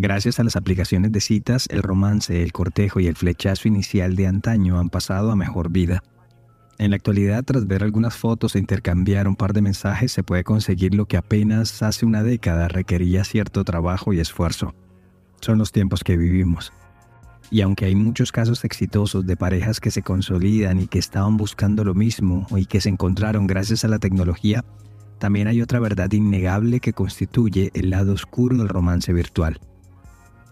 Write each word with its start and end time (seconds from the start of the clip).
Gracias 0.00 0.38
a 0.38 0.44
las 0.44 0.54
aplicaciones 0.54 1.10
de 1.10 1.20
citas, 1.20 1.66
el 1.70 1.82
romance, 1.82 2.44
el 2.44 2.52
cortejo 2.52 3.00
y 3.00 3.08
el 3.08 3.16
flechazo 3.16 3.66
inicial 3.66 4.14
de 4.14 4.28
antaño 4.28 4.78
han 4.78 4.90
pasado 4.90 5.32
a 5.32 5.34
mejor 5.34 5.70
vida. 5.70 6.04
En 6.78 6.90
la 6.90 6.96
actualidad, 6.96 7.42
tras 7.42 7.66
ver 7.66 7.82
algunas 7.82 8.14
fotos 8.14 8.54
e 8.54 8.60
intercambiar 8.60 9.26
un 9.26 9.34
par 9.34 9.54
de 9.54 9.60
mensajes, 9.60 10.12
se 10.12 10.22
puede 10.22 10.44
conseguir 10.44 10.94
lo 10.94 11.06
que 11.06 11.16
apenas 11.16 11.82
hace 11.82 12.06
una 12.06 12.22
década 12.22 12.68
requería 12.68 13.24
cierto 13.24 13.64
trabajo 13.64 14.12
y 14.12 14.20
esfuerzo. 14.20 14.72
Son 15.40 15.58
los 15.58 15.72
tiempos 15.72 16.04
que 16.04 16.16
vivimos. 16.16 16.72
Y 17.50 17.62
aunque 17.62 17.86
hay 17.86 17.96
muchos 17.96 18.30
casos 18.30 18.64
exitosos 18.64 19.26
de 19.26 19.36
parejas 19.36 19.80
que 19.80 19.90
se 19.90 20.02
consolidan 20.02 20.78
y 20.78 20.86
que 20.86 21.00
estaban 21.00 21.36
buscando 21.36 21.82
lo 21.82 21.94
mismo 21.94 22.46
y 22.56 22.66
que 22.66 22.80
se 22.80 22.88
encontraron 22.88 23.48
gracias 23.48 23.84
a 23.84 23.88
la 23.88 23.98
tecnología, 23.98 24.64
también 25.18 25.48
hay 25.48 25.60
otra 25.60 25.80
verdad 25.80 26.12
innegable 26.12 26.78
que 26.78 26.92
constituye 26.92 27.72
el 27.74 27.90
lado 27.90 28.12
oscuro 28.12 28.56
del 28.58 28.68
romance 28.68 29.12
virtual. 29.12 29.58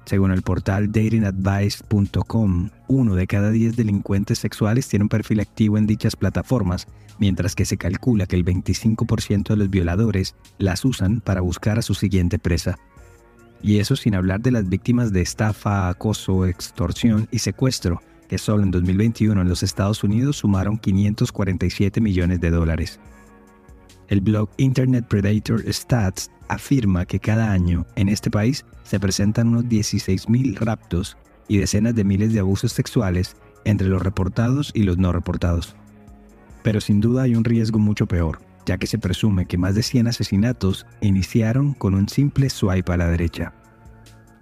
Según 0.06 0.30
el 0.30 0.42
portal 0.42 0.92
datingadvice.com, 0.92 2.70
uno 2.86 3.14
de 3.16 3.26
cada 3.26 3.50
diez 3.50 3.74
delincuentes 3.74 4.38
sexuales 4.38 4.86
tiene 4.88 5.02
un 5.02 5.08
perfil 5.08 5.40
activo 5.40 5.78
en 5.78 5.88
dichas 5.88 6.14
plataformas, 6.14 6.86
mientras 7.18 7.56
que 7.56 7.64
se 7.64 7.76
calcula 7.76 8.26
que 8.26 8.36
el 8.36 8.44
25% 8.44 9.48
de 9.48 9.56
los 9.56 9.68
violadores 9.68 10.36
las 10.58 10.84
usan 10.84 11.20
para 11.20 11.40
buscar 11.40 11.80
a 11.80 11.82
su 11.82 11.94
siguiente 11.94 12.38
presa. 12.38 12.78
Y 13.62 13.80
eso 13.80 13.96
sin 13.96 14.14
hablar 14.14 14.40
de 14.42 14.52
las 14.52 14.68
víctimas 14.68 15.12
de 15.12 15.22
estafa, 15.22 15.88
acoso, 15.88 16.46
extorsión 16.46 17.26
y 17.32 17.40
secuestro, 17.40 18.00
que 18.28 18.38
solo 18.38 18.62
en 18.62 18.70
2021 18.70 19.42
en 19.42 19.48
los 19.48 19.64
Estados 19.64 20.04
Unidos 20.04 20.36
sumaron 20.36 20.78
547 20.78 22.00
millones 22.00 22.40
de 22.40 22.50
dólares. 22.50 23.00
El 24.06 24.20
blog 24.20 24.50
Internet 24.56 25.06
Predator 25.08 25.64
Stats 25.72 26.30
afirma 26.48 27.06
que 27.06 27.20
cada 27.20 27.52
año 27.52 27.86
en 27.96 28.08
este 28.08 28.30
país 28.30 28.64
se 28.84 29.00
presentan 29.00 29.48
unos 29.48 29.64
16.000 29.64 30.56
raptos 30.58 31.16
y 31.48 31.58
decenas 31.58 31.94
de 31.94 32.04
miles 32.04 32.32
de 32.32 32.40
abusos 32.40 32.72
sexuales 32.72 33.36
entre 33.64 33.88
los 33.88 34.02
reportados 34.02 34.70
y 34.74 34.82
los 34.82 34.98
no 34.98 35.12
reportados. 35.12 35.76
Pero 36.62 36.80
sin 36.80 37.00
duda 37.00 37.22
hay 37.22 37.34
un 37.34 37.44
riesgo 37.44 37.78
mucho 37.78 38.06
peor, 38.06 38.40
ya 38.64 38.78
que 38.78 38.86
se 38.86 38.98
presume 38.98 39.46
que 39.46 39.58
más 39.58 39.74
de 39.74 39.82
100 39.82 40.08
asesinatos 40.08 40.86
iniciaron 41.00 41.74
con 41.74 41.94
un 41.94 42.08
simple 42.08 42.50
swipe 42.50 42.92
a 42.92 42.96
la 42.96 43.08
derecha. 43.08 43.52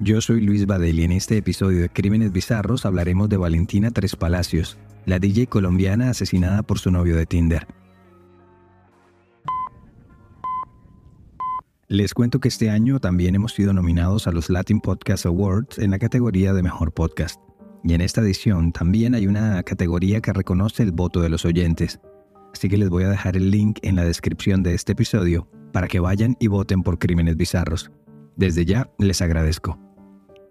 Yo 0.00 0.20
soy 0.20 0.40
Luis 0.40 0.66
Badel 0.66 0.98
y 0.98 1.04
en 1.04 1.12
este 1.12 1.36
episodio 1.36 1.80
de 1.80 1.88
Crímenes 1.88 2.32
Bizarros 2.32 2.84
hablaremos 2.84 3.28
de 3.28 3.36
Valentina 3.36 3.90
Tres 3.90 4.16
Palacios, 4.16 4.76
la 5.06 5.18
DJ 5.18 5.46
colombiana 5.46 6.10
asesinada 6.10 6.62
por 6.62 6.78
su 6.78 6.90
novio 6.90 7.16
de 7.16 7.26
Tinder. 7.26 7.66
Les 11.88 12.14
cuento 12.14 12.40
que 12.40 12.48
este 12.48 12.70
año 12.70 12.98
también 12.98 13.34
hemos 13.34 13.52
sido 13.52 13.74
nominados 13.74 14.26
a 14.26 14.32
los 14.32 14.48
Latin 14.48 14.80
Podcast 14.80 15.26
Awards 15.26 15.78
en 15.78 15.90
la 15.90 15.98
categoría 15.98 16.54
de 16.54 16.62
Mejor 16.62 16.94
Podcast. 16.94 17.38
Y 17.82 17.92
en 17.92 18.00
esta 18.00 18.22
edición 18.22 18.72
también 18.72 19.14
hay 19.14 19.26
una 19.26 19.62
categoría 19.64 20.22
que 20.22 20.32
reconoce 20.32 20.82
el 20.82 20.92
voto 20.92 21.20
de 21.20 21.28
los 21.28 21.44
oyentes. 21.44 22.00
Así 22.54 22.70
que 22.70 22.78
les 22.78 22.88
voy 22.88 23.04
a 23.04 23.10
dejar 23.10 23.36
el 23.36 23.50
link 23.50 23.80
en 23.82 23.96
la 23.96 24.04
descripción 24.04 24.62
de 24.62 24.72
este 24.72 24.92
episodio 24.92 25.46
para 25.74 25.86
que 25.86 26.00
vayan 26.00 26.38
y 26.40 26.46
voten 26.46 26.82
por 26.82 26.98
Crímenes 26.98 27.36
Bizarros. 27.36 27.90
Desde 28.34 28.64
ya 28.64 28.88
les 28.98 29.20
agradezco. 29.20 29.78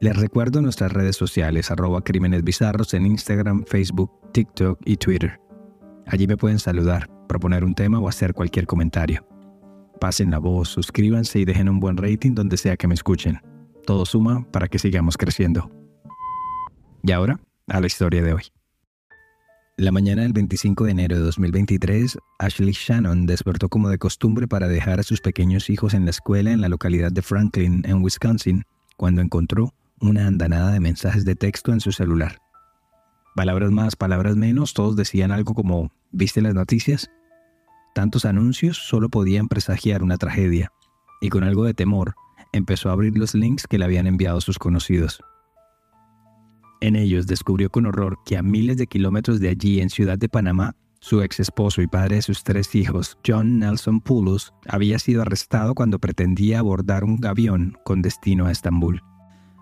Les 0.01 0.15
recuerdo 0.15 0.61
nuestras 0.61 0.93
redes 0.93 1.15
sociales 1.15 1.71
arroba 1.71 2.03
Crímenes 2.03 2.43
Bizarros 2.43 2.93
en 2.93 3.07
Instagram, 3.07 3.65
Facebook, 3.65 4.11
TikTok 4.33 4.79
y 4.85 4.97
Twitter. 4.97 5.39
Allí 6.05 6.27
me 6.27 6.37
pueden 6.37 6.59
saludar, 6.59 7.09
proponer 7.27 7.63
un 7.63 7.73
tema 7.73 7.99
o 7.99 8.07
hacer 8.07 8.35
cualquier 8.35 8.67
comentario 8.67 9.25
pasen 9.99 10.31
la 10.31 10.39
voz, 10.39 10.69
suscríbanse 10.69 11.39
y 11.39 11.45
dejen 11.45 11.69
un 11.69 11.79
buen 11.79 11.97
rating 11.97 12.33
donde 12.33 12.57
sea 12.57 12.77
que 12.77 12.87
me 12.87 12.93
escuchen. 12.93 13.39
Todo 13.85 14.05
suma 14.05 14.45
para 14.51 14.67
que 14.67 14.79
sigamos 14.79 15.17
creciendo. 15.17 15.69
Y 17.03 17.11
ahora, 17.11 17.39
a 17.67 17.79
la 17.79 17.87
historia 17.87 18.21
de 18.21 18.33
hoy. 18.33 18.43
La 19.77 19.91
mañana 19.91 20.21
del 20.21 20.33
25 20.33 20.85
de 20.85 20.91
enero 20.91 21.15
de 21.15 21.23
2023, 21.23 22.17
Ashley 22.37 22.73
Shannon 22.73 23.25
despertó 23.25 23.69
como 23.69 23.89
de 23.89 23.97
costumbre 23.97 24.47
para 24.47 24.67
dejar 24.67 24.99
a 24.99 25.03
sus 25.03 25.19
pequeños 25.19 25.69
hijos 25.69 25.95
en 25.95 26.05
la 26.05 26.11
escuela 26.11 26.51
en 26.51 26.61
la 26.61 26.69
localidad 26.69 27.11
de 27.11 27.23
Franklin, 27.23 27.81
en 27.85 28.03
Wisconsin, 28.03 28.63
cuando 28.97 29.21
encontró 29.21 29.73
una 29.99 30.27
andanada 30.27 30.71
de 30.71 30.79
mensajes 30.79 31.25
de 31.25 31.35
texto 31.35 31.73
en 31.73 31.79
su 31.79 31.91
celular. 31.91 32.37
Palabras 33.35 33.71
más, 33.71 33.95
palabras 33.95 34.35
menos, 34.35 34.75
todos 34.75 34.95
decían 34.95 35.31
algo 35.31 35.55
como, 35.55 35.91
¿viste 36.11 36.41
las 36.41 36.53
noticias? 36.53 37.09
Tantos 37.93 38.25
anuncios 38.25 38.77
solo 38.77 39.09
podían 39.09 39.47
presagiar 39.47 40.01
una 40.01 40.17
tragedia, 40.17 40.71
y 41.21 41.29
con 41.29 41.43
algo 41.43 41.63
de 41.63 41.73
temor 41.73 42.15
empezó 42.51 42.89
a 42.89 42.93
abrir 42.93 43.17
los 43.17 43.35
links 43.35 43.67
que 43.67 43.77
le 43.77 43.85
habían 43.85 44.07
enviado 44.07 44.41
sus 44.41 44.57
conocidos. 44.57 45.21
En 46.81 46.95
ellos 46.95 47.27
descubrió 47.27 47.69
con 47.69 47.85
horror 47.85 48.19
que 48.25 48.35
a 48.35 48.43
miles 48.43 48.77
de 48.77 48.87
kilómetros 48.87 49.39
de 49.39 49.49
allí, 49.49 49.79
en 49.79 49.89
Ciudad 49.89 50.17
de 50.17 50.27
Panamá, 50.27 50.75
su 50.99 51.21
ex 51.21 51.39
esposo 51.39 51.81
y 51.81 51.87
padre 51.87 52.15
de 52.15 52.21
sus 52.21 52.43
tres 52.43 52.75
hijos, 52.75 53.17
John 53.25 53.59
Nelson 53.59 54.01
Poulos, 54.01 54.53
había 54.67 54.99
sido 54.99 55.21
arrestado 55.21 55.75
cuando 55.75 55.99
pretendía 55.99 56.59
abordar 56.59 57.03
un 57.03 57.23
avión 57.25 57.77
con 57.83 58.01
destino 58.01 58.47
a 58.47 58.51
Estambul. 58.51 59.01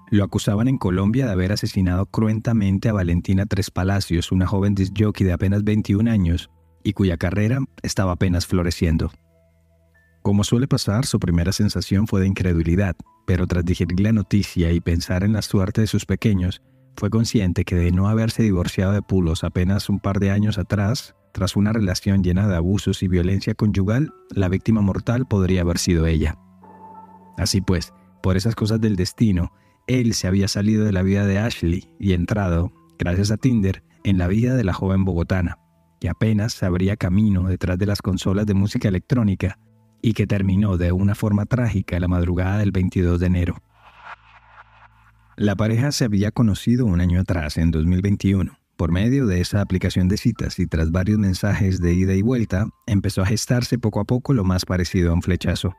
Lo 0.09 0.23
acusaban 0.23 0.67
en 0.67 0.77
Colombia 0.77 1.25
de 1.25 1.31
haber 1.31 1.51
asesinado 1.51 2.05
cruentamente 2.05 2.89
a 2.89 2.93
Valentina 2.93 3.45
Tres 3.45 3.71
Palacios, 3.71 4.31
una 4.31 4.45
joven 4.45 4.75
disjockey 4.75 5.25
de 5.25 5.33
apenas 5.33 5.63
21 5.63 6.11
años, 6.11 6.49
y 6.83 6.93
cuya 6.93 7.17
carrera 7.17 7.59
estaba 7.83 8.13
apenas 8.13 8.47
floreciendo. 8.47 9.11
Como 10.21 10.43
suele 10.43 10.67
pasar, 10.67 11.05
su 11.05 11.19
primera 11.19 11.51
sensación 11.51 12.07
fue 12.07 12.21
de 12.21 12.27
incredulidad, 12.27 12.95
pero 13.25 13.47
tras 13.47 13.65
digerir 13.65 13.99
la 13.99 14.11
noticia 14.11 14.71
y 14.71 14.79
pensar 14.79 15.23
en 15.23 15.33
la 15.33 15.41
suerte 15.41 15.81
de 15.81 15.87
sus 15.87 16.05
pequeños, 16.05 16.61
fue 16.95 17.09
consciente 17.09 17.65
que 17.65 17.75
de 17.75 17.91
no 17.91 18.07
haberse 18.07 18.43
divorciado 18.43 18.91
de 18.91 19.01
Pulos 19.01 19.43
apenas 19.43 19.89
un 19.89 19.99
par 19.99 20.19
de 20.19 20.29
años 20.29 20.57
atrás, 20.57 21.15
tras 21.33 21.55
una 21.55 21.73
relación 21.73 22.23
llena 22.23 22.47
de 22.47 22.55
abusos 22.55 23.01
y 23.03 23.07
violencia 23.07 23.55
conyugal, 23.55 24.13
la 24.29 24.49
víctima 24.49 24.81
mortal 24.81 25.25
podría 25.25 25.61
haber 25.61 25.77
sido 25.77 26.05
ella. 26.05 26.37
Así 27.37 27.61
pues, 27.61 27.93
por 28.21 28.37
esas 28.37 28.55
cosas 28.55 28.81
del 28.81 28.97
destino, 28.97 29.51
él 29.87 30.13
se 30.13 30.27
había 30.27 30.47
salido 30.47 30.85
de 30.85 30.91
la 30.91 31.01
vida 31.01 31.25
de 31.25 31.39
Ashley 31.39 31.89
y 31.99 32.13
entrado, 32.13 32.71
gracias 32.99 33.31
a 33.31 33.37
Tinder, 33.37 33.83
en 34.03 34.17
la 34.17 34.27
vida 34.27 34.55
de 34.55 34.63
la 34.63 34.73
joven 34.73 35.05
bogotana, 35.05 35.57
que 36.01 36.09
apenas 36.09 36.61
abría 36.63 36.97
camino 36.97 37.47
detrás 37.47 37.77
de 37.77 37.85
las 37.85 38.01
consolas 38.01 38.47
de 38.47 38.55
música 38.55 38.87
electrónica 38.87 39.59
y 40.01 40.13
que 40.13 40.25
terminó 40.25 40.75
de 40.77 40.91
una 40.91 41.13
forma 41.13 41.45
trágica 41.45 41.99
la 41.99 42.07
madrugada 42.07 42.57
del 42.57 42.71
22 42.71 43.19
de 43.19 43.27
enero. 43.27 43.57
La 45.37 45.55
pareja 45.55 45.91
se 45.91 46.05
había 46.05 46.31
conocido 46.31 46.87
un 46.87 47.01
año 47.01 47.21
atrás, 47.21 47.57
en 47.57 47.69
2021. 47.69 48.57
Por 48.77 48.91
medio 48.91 49.27
de 49.27 49.41
esa 49.41 49.61
aplicación 49.61 50.07
de 50.07 50.17
citas 50.17 50.57
y 50.57 50.65
tras 50.65 50.91
varios 50.91 51.19
mensajes 51.19 51.79
de 51.79 51.93
ida 51.93 52.15
y 52.15 52.23
vuelta, 52.23 52.65
empezó 52.87 53.21
a 53.21 53.27
gestarse 53.27 53.77
poco 53.77 53.99
a 53.99 54.05
poco 54.05 54.33
lo 54.33 54.43
más 54.43 54.65
parecido 54.65 55.11
a 55.11 55.13
un 55.13 55.21
flechazo. 55.21 55.75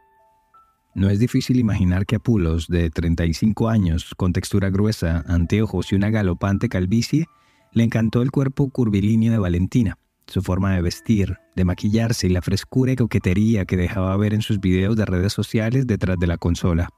No 0.94 1.10
es 1.10 1.18
difícil 1.18 1.58
imaginar 1.58 2.06
que 2.06 2.16
Apulos, 2.16 2.68
de 2.68 2.90
35 2.90 3.68
años, 3.68 4.14
con 4.16 4.32
textura 4.32 4.70
gruesa, 4.70 5.24
anteojos 5.26 5.90
y 5.90 5.96
una 5.96 6.10
galopante 6.10 6.68
calvicie, 6.68 7.26
le 7.72 7.82
encantó 7.82 8.22
el 8.22 8.30
cuerpo 8.30 8.70
curvilíneo 8.70 9.32
de 9.32 9.38
Valentina, 9.38 9.98
su 10.32 10.40
forma 10.40 10.74
de 10.74 10.80
vestir, 10.80 11.36
de 11.54 11.66
maquillarse 11.66 12.26
y 12.26 12.30
la 12.30 12.40
frescura 12.40 12.92
y 12.92 12.96
coquetería 12.96 13.66
que 13.66 13.76
dejaba 13.76 14.16
ver 14.16 14.32
en 14.32 14.40
sus 14.40 14.60
videos 14.60 14.96
de 14.96 15.04
redes 15.04 15.34
sociales 15.34 15.86
detrás 15.86 16.18
de 16.18 16.26
la 16.26 16.38
consola. 16.38 16.88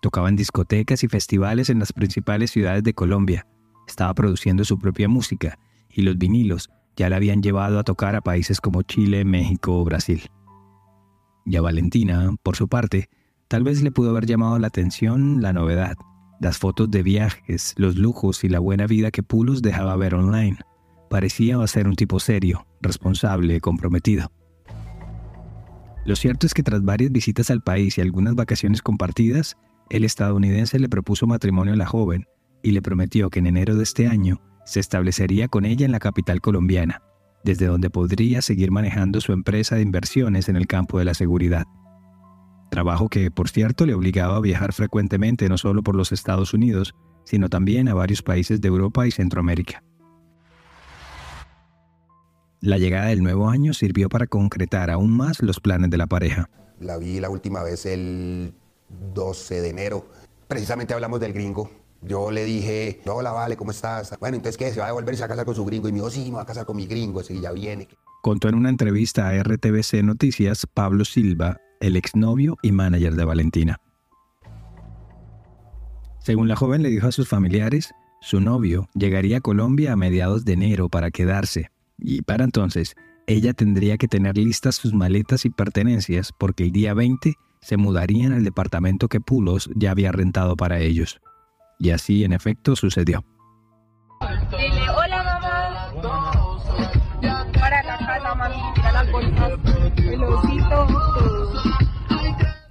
Tocaba 0.00 0.30
en 0.30 0.36
discotecas 0.36 1.04
y 1.04 1.08
festivales 1.08 1.68
en 1.68 1.78
las 1.78 1.92
principales 1.92 2.50
ciudades 2.50 2.82
de 2.82 2.94
Colombia. 2.94 3.46
Estaba 3.86 4.14
produciendo 4.14 4.64
su 4.64 4.78
propia 4.78 5.06
música 5.06 5.58
y 5.90 6.00
los 6.00 6.16
vinilos 6.16 6.70
ya 6.96 7.10
la 7.10 7.16
habían 7.16 7.42
llevado 7.42 7.78
a 7.78 7.84
tocar 7.84 8.16
a 8.16 8.22
países 8.22 8.58
como 8.58 8.80
Chile, 8.82 9.26
México 9.26 9.78
o 9.78 9.84
Brasil. 9.84 10.22
Y 11.44 11.56
a 11.56 11.60
Valentina, 11.60 12.34
por 12.42 12.56
su 12.56 12.68
parte, 12.68 13.10
tal 13.48 13.64
vez 13.64 13.82
le 13.82 13.92
pudo 13.92 14.10
haber 14.10 14.24
llamado 14.24 14.58
la 14.58 14.68
atención 14.68 15.42
la 15.42 15.52
novedad, 15.52 15.96
las 16.40 16.56
fotos 16.56 16.90
de 16.90 17.02
viajes, 17.02 17.74
los 17.76 17.96
lujos 17.96 18.44
y 18.44 18.48
la 18.48 18.60
buena 18.60 18.86
vida 18.86 19.10
que 19.10 19.22
Pulos 19.22 19.60
dejaba 19.60 19.94
ver 19.96 20.14
online 20.14 20.58
parecía 21.12 21.64
ser 21.66 21.88
un 21.88 21.94
tipo 21.94 22.18
serio, 22.18 22.66
responsable, 22.80 23.60
comprometido. 23.60 24.32
Lo 26.06 26.16
cierto 26.16 26.46
es 26.46 26.54
que 26.54 26.62
tras 26.62 26.82
varias 26.82 27.12
visitas 27.12 27.50
al 27.50 27.62
país 27.62 27.98
y 27.98 28.00
algunas 28.00 28.34
vacaciones 28.34 28.80
compartidas, 28.80 29.58
el 29.90 30.04
estadounidense 30.04 30.78
le 30.78 30.88
propuso 30.88 31.26
matrimonio 31.26 31.74
a 31.74 31.76
la 31.76 31.84
joven 31.84 32.24
y 32.62 32.70
le 32.70 32.80
prometió 32.80 33.28
que 33.28 33.40
en 33.40 33.46
enero 33.46 33.76
de 33.76 33.82
este 33.82 34.06
año 34.06 34.40
se 34.64 34.80
establecería 34.80 35.48
con 35.48 35.66
ella 35.66 35.84
en 35.84 35.92
la 35.92 35.98
capital 35.98 36.40
colombiana, 36.40 37.02
desde 37.44 37.66
donde 37.66 37.90
podría 37.90 38.40
seguir 38.40 38.70
manejando 38.70 39.20
su 39.20 39.34
empresa 39.34 39.76
de 39.76 39.82
inversiones 39.82 40.48
en 40.48 40.56
el 40.56 40.66
campo 40.66 40.98
de 40.98 41.04
la 41.04 41.12
seguridad. 41.12 41.66
Trabajo 42.70 43.10
que, 43.10 43.30
por 43.30 43.50
cierto, 43.50 43.84
le 43.84 43.92
obligaba 43.92 44.36
a 44.36 44.40
viajar 44.40 44.72
frecuentemente 44.72 45.50
no 45.50 45.58
solo 45.58 45.82
por 45.82 45.94
los 45.94 46.10
Estados 46.10 46.54
Unidos, 46.54 46.94
sino 47.26 47.50
también 47.50 47.88
a 47.88 47.94
varios 47.94 48.22
países 48.22 48.62
de 48.62 48.68
Europa 48.68 49.06
y 49.06 49.10
Centroamérica. 49.10 49.82
La 52.62 52.78
llegada 52.78 53.06
del 53.06 53.24
nuevo 53.24 53.50
año 53.50 53.74
sirvió 53.74 54.08
para 54.08 54.28
concretar 54.28 54.88
aún 54.88 55.10
más 55.10 55.42
los 55.42 55.58
planes 55.58 55.90
de 55.90 55.96
la 55.96 56.06
pareja. 56.06 56.48
La 56.78 56.96
vi 56.96 57.18
la 57.18 57.28
última 57.28 57.64
vez 57.64 57.86
el 57.86 58.54
12 59.14 59.60
de 59.62 59.68
enero, 59.68 60.06
precisamente 60.46 60.94
hablamos 60.94 61.18
del 61.18 61.32
gringo. 61.32 61.68
Yo 62.02 62.30
le 62.30 62.44
dije, 62.44 63.00
hola, 63.06 63.32
vale, 63.32 63.56
¿cómo 63.56 63.72
estás? 63.72 64.16
Bueno, 64.20 64.36
entonces, 64.36 64.56
¿qué? 64.56 64.70
¿Se 64.70 64.78
va 64.78 64.86
a 64.86 64.88
devolver 64.90 65.12
y 65.12 65.16
se 65.16 65.22
va 65.22 65.26
a 65.26 65.30
casar 65.30 65.44
con 65.44 65.56
su 65.56 65.64
gringo? 65.64 65.88
Y 65.88 65.92
me 65.92 65.98
dijo, 65.98 66.10
sí, 66.10 66.26
me 66.26 66.36
va 66.36 66.42
a 66.42 66.46
casar 66.46 66.64
con 66.64 66.76
mi 66.76 66.86
gringo, 66.86 67.20
ese 67.20 67.40
ya 67.40 67.50
viene. 67.50 67.88
Contó 68.22 68.48
en 68.48 68.54
una 68.54 68.68
entrevista 68.68 69.28
a 69.28 69.42
RTBC 69.42 69.94
Noticias 70.04 70.64
Pablo 70.72 71.04
Silva, 71.04 71.60
el 71.80 71.96
exnovio 71.96 72.58
y 72.62 72.70
manager 72.70 73.16
de 73.16 73.24
Valentina. 73.24 73.80
Según 76.20 76.46
la 76.46 76.54
joven 76.54 76.84
le 76.84 76.90
dijo 76.90 77.08
a 77.08 77.12
sus 77.12 77.26
familiares, 77.26 77.92
su 78.20 78.40
novio 78.40 78.88
llegaría 78.94 79.38
a 79.38 79.40
Colombia 79.40 79.94
a 79.94 79.96
mediados 79.96 80.44
de 80.44 80.52
enero 80.52 80.88
para 80.88 81.10
quedarse, 81.10 81.71
y 82.02 82.22
para 82.22 82.44
entonces 82.44 82.94
ella 83.26 83.52
tendría 83.52 83.96
que 83.96 84.08
tener 84.08 84.36
listas 84.36 84.74
sus 84.74 84.92
maletas 84.92 85.44
y 85.44 85.50
pertenencias 85.50 86.32
porque 86.36 86.64
el 86.64 86.72
día 86.72 86.92
20 86.94 87.34
se 87.60 87.76
mudarían 87.76 88.32
al 88.32 88.42
departamento 88.42 89.08
que 89.08 89.20
Pulos 89.20 89.70
ya 89.76 89.92
había 89.92 90.10
rentado 90.10 90.56
para 90.56 90.80
ellos. 90.80 91.20
Y 91.78 91.90
así 91.90 92.24
en 92.24 92.32
efecto 92.32 92.74
sucedió. 92.74 93.24
Dile, 94.50 94.90
hola 94.90 95.22
mamá. 95.22 95.92
Para 97.54 97.82
la 97.84 97.98
casa, 97.98 98.34
mami, 98.34 98.56
mira 98.76 98.92
las 98.92 99.12
bolsas. 99.12 99.52
El 99.96 100.24
osito. 100.24 100.86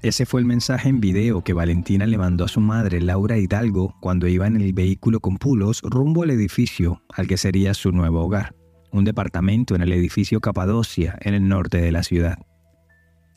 Ese 0.01 0.25
fue 0.25 0.41
el 0.41 0.47
mensaje 0.47 0.89
en 0.89 0.99
video 0.99 1.43
que 1.43 1.53
Valentina 1.53 2.05
le 2.07 2.17
mandó 2.17 2.43
a 2.43 2.47
su 2.47 2.59
madre, 2.59 2.99
Laura 3.01 3.37
Hidalgo, 3.37 3.95
cuando 4.01 4.27
iba 4.27 4.47
en 4.47 4.59
el 4.59 4.73
vehículo 4.73 5.19
con 5.19 5.37
Pulos 5.37 5.81
rumbo 5.83 6.23
al 6.23 6.31
edificio 6.31 7.03
al 7.09 7.27
que 7.27 7.37
sería 7.37 7.73
su 7.73 7.91
nuevo 7.91 8.21
hogar 8.21 8.60
un 8.91 9.03
departamento 9.03 9.75
en 9.75 9.81
el 9.81 9.91
edificio 9.91 10.39
Capadocia, 10.39 11.17
en 11.21 11.33
el 11.33 11.47
norte 11.47 11.79
de 11.79 11.91
la 11.91 12.03
ciudad. 12.03 12.37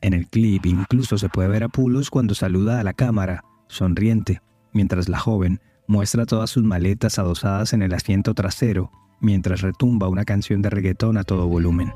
En 0.01 0.13
el 0.13 0.29
clip 0.29 0.67
incluso 0.67 1.17
se 1.17 1.29
puede 1.29 1.49
ver 1.49 1.65
a 1.65 1.69
Pulos 1.69 2.11
cuando 2.11 2.35
saluda 2.35 2.81
a 2.81 2.85
la 2.85 2.93
cámara, 2.93 3.45
sonriente, 3.69 4.43
mientras 4.73 5.09
la 5.09 5.19
joven 5.19 5.61
muestra 5.87 6.27
todas 6.27 6.51
sus 6.51 6.65
maletas 6.65 7.19
adosadas 7.19 7.73
en 7.73 7.83
el 7.83 7.95
asiento 7.95 8.35
trasero, 8.35 8.91
mientras 9.21 9.63
retumba 9.63 10.09
una 10.09 10.25
canción 10.25 10.63
de 10.63 10.71
reggaetón 10.71 11.17
a 11.17 11.25
todo 11.25 11.47
volumen. 11.47 11.93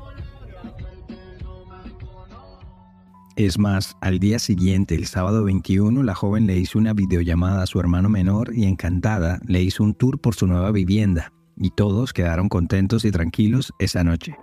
Es 3.35 3.57
más, 3.57 3.95
al 4.01 4.19
día 4.19 4.37
siguiente, 4.37 4.95
el 4.95 5.05
sábado 5.05 5.45
21, 5.45 6.03
la 6.03 6.13
joven 6.13 6.45
le 6.45 6.57
hizo 6.57 6.77
una 6.77 6.93
videollamada 6.93 7.63
a 7.63 7.67
su 7.67 7.79
hermano 7.79 8.09
menor 8.09 8.53
y 8.53 8.65
encantada 8.65 9.39
le 9.47 9.61
hizo 9.61 9.83
un 9.83 9.93
tour 9.93 10.19
por 10.19 10.35
su 10.35 10.45
nueva 10.45 10.71
vivienda, 10.71 11.31
y 11.59 11.71
todos 11.71 12.13
quedaron 12.13 12.49
contentos 12.49 13.05
y 13.05 13.11
tranquilos 13.11 13.73
esa 13.77 14.03
noche. 14.03 14.37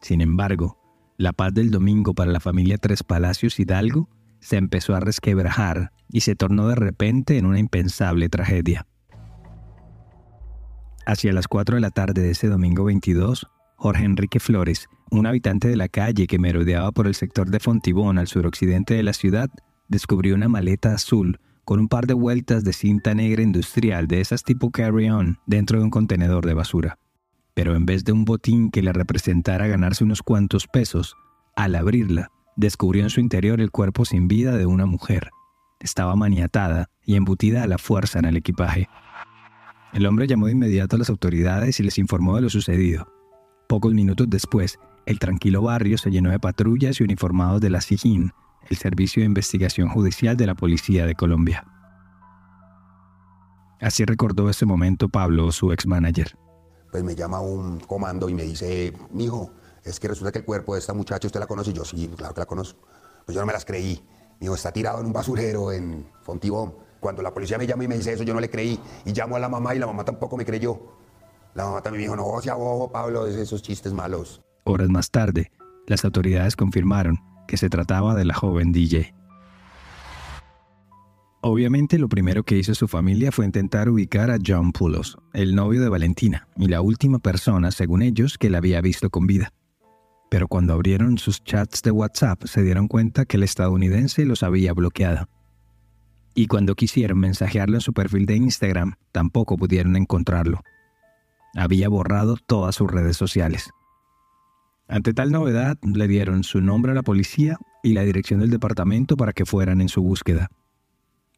Sin 0.00 0.20
embargo, 0.20 0.78
la 1.18 1.32
paz 1.32 1.52
del 1.52 1.70
domingo 1.70 2.14
para 2.14 2.32
la 2.32 2.40
familia 2.40 2.78
Tres 2.78 3.02
Palacios 3.02 3.60
Hidalgo 3.60 4.08
se 4.40 4.56
empezó 4.56 4.94
a 4.94 5.00
resquebrajar 5.00 5.92
y 6.10 6.20
se 6.20 6.34
tornó 6.34 6.68
de 6.68 6.76
repente 6.76 7.36
en 7.36 7.46
una 7.46 7.58
impensable 7.58 8.28
tragedia. 8.28 8.86
Hacia 11.04 11.32
las 11.32 11.48
4 11.48 11.76
de 11.76 11.80
la 11.80 11.90
tarde 11.90 12.22
de 12.22 12.30
ese 12.30 12.48
domingo 12.48 12.84
22, 12.84 13.46
Jorge 13.76 14.04
Enrique 14.04 14.40
Flores, 14.40 14.88
un 15.10 15.26
habitante 15.26 15.68
de 15.68 15.76
la 15.76 15.88
calle 15.88 16.26
que 16.26 16.38
merodeaba 16.38 16.92
por 16.92 17.06
el 17.06 17.14
sector 17.14 17.50
de 17.50 17.60
Fontibón 17.60 18.18
al 18.18 18.28
suroccidente 18.28 18.94
de 18.94 19.02
la 19.02 19.12
ciudad, 19.12 19.48
descubrió 19.88 20.34
una 20.34 20.48
maleta 20.48 20.92
azul 20.94 21.40
con 21.68 21.80
un 21.80 21.88
par 21.88 22.06
de 22.06 22.14
vueltas 22.14 22.64
de 22.64 22.72
cinta 22.72 23.14
negra 23.14 23.42
industrial 23.42 24.06
de 24.06 24.22
esas 24.22 24.42
tipo 24.42 24.70
carry-on 24.70 25.38
dentro 25.44 25.78
de 25.78 25.84
un 25.84 25.90
contenedor 25.90 26.46
de 26.46 26.54
basura. 26.54 26.98
Pero 27.52 27.76
en 27.76 27.84
vez 27.84 28.04
de 28.04 28.12
un 28.12 28.24
botín 28.24 28.70
que 28.70 28.80
le 28.80 28.90
representara 28.90 29.66
ganarse 29.66 30.02
unos 30.02 30.22
cuantos 30.22 30.66
pesos, 30.66 31.14
al 31.56 31.74
abrirla, 31.74 32.30
descubrió 32.56 33.02
en 33.02 33.10
su 33.10 33.20
interior 33.20 33.60
el 33.60 33.70
cuerpo 33.70 34.06
sin 34.06 34.28
vida 34.28 34.56
de 34.56 34.64
una 34.64 34.86
mujer. 34.86 35.28
Estaba 35.78 36.16
maniatada 36.16 36.88
y 37.04 37.16
embutida 37.16 37.64
a 37.64 37.66
la 37.66 37.76
fuerza 37.76 38.18
en 38.18 38.24
el 38.24 38.38
equipaje. 38.38 38.88
El 39.92 40.06
hombre 40.06 40.26
llamó 40.26 40.46
de 40.46 40.52
inmediato 40.52 40.96
a 40.96 41.00
las 41.00 41.10
autoridades 41.10 41.80
y 41.80 41.82
les 41.82 41.98
informó 41.98 42.36
de 42.36 42.40
lo 42.40 42.48
sucedido. 42.48 43.12
Pocos 43.68 43.92
minutos 43.92 44.26
después, 44.30 44.78
el 45.04 45.18
tranquilo 45.18 45.60
barrio 45.60 45.98
se 45.98 46.10
llenó 46.10 46.30
de 46.30 46.40
patrullas 46.40 46.98
y 46.98 47.04
uniformados 47.04 47.60
de 47.60 47.68
la 47.68 47.82
SIGIN, 47.82 48.32
el 48.68 48.76
Servicio 48.76 49.20
de 49.20 49.26
Investigación 49.26 49.88
Judicial 49.88 50.36
de 50.36 50.46
la 50.46 50.54
Policía 50.54 51.06
de 51.06 51.14
Colombia. 51.14 51.64
Así 53.80 54.04
recordó 54.04 54.50
ese 54.50 54.66
momento 54.66 55.08
Pablo, 55.08 55.52
su 55.52 55.72
ex 55.72 55.86
manager. 55.86 56.36
Pues 56.90 57.04
me 57.04 57.14
llama 57.14 57.40
un 57.40 57.80
comando 57.80 58.28
y 58.28 58.34
me 58.34 58.42
dice, 58.42 58.92
mijo, 59.12 59.52
es 59.84 60.00
que 60.00 60.08
resulta 60.08 60.32
que 60.32 60.40
el 60.40 60.44
cuerpo 60.44 60.74
de 60.74 60.80
esta 60.80 60.94
muchacha 60.94 61.26
usted 61.26 61.40
la 61.40 61.46
conoce. 61.46 61.70
Y 61.70 61.74
yo, 61.74 61.84
sí, 61.84 62.10
claro 62.16 62.34
que 62.34 62.40
la 62.40 62.46
conozco. 62.46 62.80
Pues 63.24 63.34
yo 63.34 63.40
no 63.40 63.46
me 63.46 63.52
las 63.52 63.64
creí. 63.64 64.02
Mijo, 64.40 64.54
está 64.54 64.72
tirado 64.72 65.00
en 65.00 65.06
un 65.06 65.12
basurero 65.12 65.72
en 65.72 66.06
Fontibón. 66.22 66.74
Cuando 67.00 67.22
la 67.22 67.32
policía 67.32 67.58
me 67.58 67.66
llama 67.66 67.84
y 67.84 67.88
me 67.88 67.96
dice 67.96 68.12
eso, 68.12 68.24
yo 68.24 68.34
no 68.34 68.40
le 68.40 68.50
creí. 68.50 68.80
Y 69.04 69.12
llamo 69.12 69.36
a 69.36 69.38
la 69.38 69.48
mamá 69.48 69.74
y 69.74 69.78
la 69.78 69.86
mamá 69.86 70.04
tampoco 70.04 70.36
me 70.36 70.44
creyó. 70.44 70.80
La 71.54 71.64
mamá 71.64 71.82
también 71.82 72.10
me 72.10 72.16
dijo, 72.16 72.16
no, 72.16 72.40
sea 72.42 72.54
bobo, 72.54 72.90
Pablo, 72.90 73.24
de 73.24 73.40
esos 73.40 73.62
chistes 73.62 73.92
malos. 73.92 74.42
Horas 74.64 74.88
más 74.88 75.10
tarde, 75.10 75.52
las 75.86 76.04
autoridades 76.04 76.56
confirmaron 76.56 77.27
que 77.48 77.56
se 77.56 77.68
trataba 77.68 78.14
de 78.14 78.24
la 78.24 78.34
joven 78.34 78.70
DJ. 78.70 79.12
Obviamente 81.40 81.98
lo 81.98 82.08
primero 82.08 82.42
que 82.44 82.58
hizo 82.58 82.74
su 82.74 82.88
familia 82.88 83.32
fue 83.32 83.46
intentar 83.46 83.88
ubicar 83.88 84.30
a 84.30 84.38
John 84.44 84.72
Pulos, 84.72 85.18
el 85.32 85.54
novio 85.54 85.80
de 85.80 85.88
Valentina, 85.88 86.46
y 86.56 86.66
la 86.66 86.80
última 86.80 87.20
persona, 87.20 87.70
según 87.70 88.02
ellos, 88.02 88.38
que 88.38 88.50
la 88.50 88.58
había 88.58 88.80
visto 88.80 89.08
con 89.08 89.26
vida. 89.26 89.52
Pero 90.30 90.46
cuando 90.46 90.74
abrieron 90.74 91.16
sus 91.16 91.42
chats 91.42 91.82
de 91.82 91.90
WhatsApp 91.90 92.44
se 92.44 92.62
dieron 92.62 92.86
cuenta 92.86 93.24
que 93.24 93.36
el 93.36 93.44
estadounidense 93.44 94.24
los 94.26 94.42
había 94.42 94.72
bloqueado. 94.72 95.28
Y 96.34 96.48
cuando 96.48 96.74
quisieron 96.74 97.18
mensajearlo 97.18 97.76
en 97.76 97.80
su 97.80 97.92
perfil 97.92 98.26
de 98.26 98.36
Instagram, 98.36 98.94
tampoco 99.12 99.56
pudieron 99.56 99.96
encontrarlo. 99.96 100.60
Había 101.56 101.88
borrado 101.88 102.36
todas 102.36 102.74
sus 102.74 102.90
redes 102.90 103.16
sociales. 103.16 103.70
Ante 104.88 105.12
tal 105.12 105.30
novedad, 105.30 105.76
le 105.82 106.08
dieron 106.08 106.44
su 106.44 106.60
nombre 106.60 106.92
a 106.92 106.94
la 106.94 107.02
policía 107.02 107.58
y 107.82 107.92
la 107.92 108.02
dirección 108.02 108.40
del 108.40 108.50
departamento 108.50 109.16
para 109.16 109.32
que 109.32 109.44
fueran 109.44 109.80
en 109.80 109.88
su 109.88 110.02
búsqueda. 110.02 110.48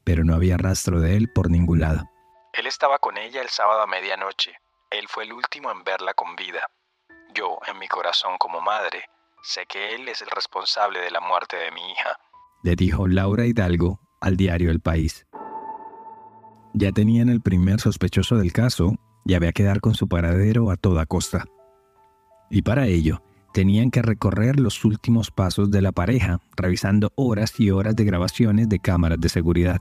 Pero 0.05 0.25
no 0.25 0.35
había 0.35 0.57
rastro 0.57 1.01
de 1.01 1.17
él 1.17 1.31
por 1.35 1.51
ningún 1.51 1.81
lado. 1.81 2.09
Él 2.53 2.67
estaba 2.67 2.99
con 2.99 3.19
ella 3.19 3.43
el 3.43 3.49
sábado 3.49 3.83
a 3.83 3.87
medianoche. 3.87 4.53
Él 4.91 5.07
fue 5.09 5.25
el 5.25 5.33
último 5.33 5.71
en 5.71 5.83
verla 5.85 6.15
con 6.15 6.37
vida. 6.37 6.63
Yo, 7.35 7.59
en 7.67 7.79
mi 7.79 7.89
corazón 7.89 8.39
como 8.39 8.61
madre, 8.61 9.05
sé 9.43 9.67
que 9.67 9.95
él 9.95 10.09
es 10.09 10.23
el 10.23 10.31
responsable 10.31 11.01
de 11.01 11.11
la 11.11 11.21
muerte 11.21 11.57
de 11.57 11.71
mi 11.71 11.81
hija, 11.93 12.19
le 12.63 12.77
dijo 12.77 13.09
Laura 13.09 13.47
Hidalgo 13.47 14.01
al 14.21 14.37
diario 14.37 14.71
El 14.71 14.81
País. 14.81 15.27
Ya 16.75 16.93
tenían 16.93 17.29
el 17.29 17.41
primer 17.41 17.81
sospechoso 17.81 18.37
del 18.37 18.53
caso 18.53 18.97
y 19.25 19.35
había 19.35 19.53
que 19.53 19.65
dar 19.65 19.81
con 19.81 19.95
su 19.95 20.09
paradero 20.09 20.71
a 20.71 20.77
toda 20.77 21.07
costa. 21.07 21.45
Y 22.51 22.63
para 22.63 22.87
ello, 22.87 23.23
tenían 23.53 23.91
que 23.91 24.03
recorrer 24.03 24.61
los 24.61 24.85
últimos 24.85 25.31
pasos 25.31 25.71
de 25.71 25.83
la 25.83 25.93
pareja, 25.93 26.41
revisando 26.57 27.13
horas 27.17 27.59
y 27.59 27.71
horas 27.71 27.97
de 27.97 28.05
grabaciones 28.05 28.69
de 28.69 28.79
cámaras 28.79 29.21
de 29.21 29.29
seguridad. 29.29 29.79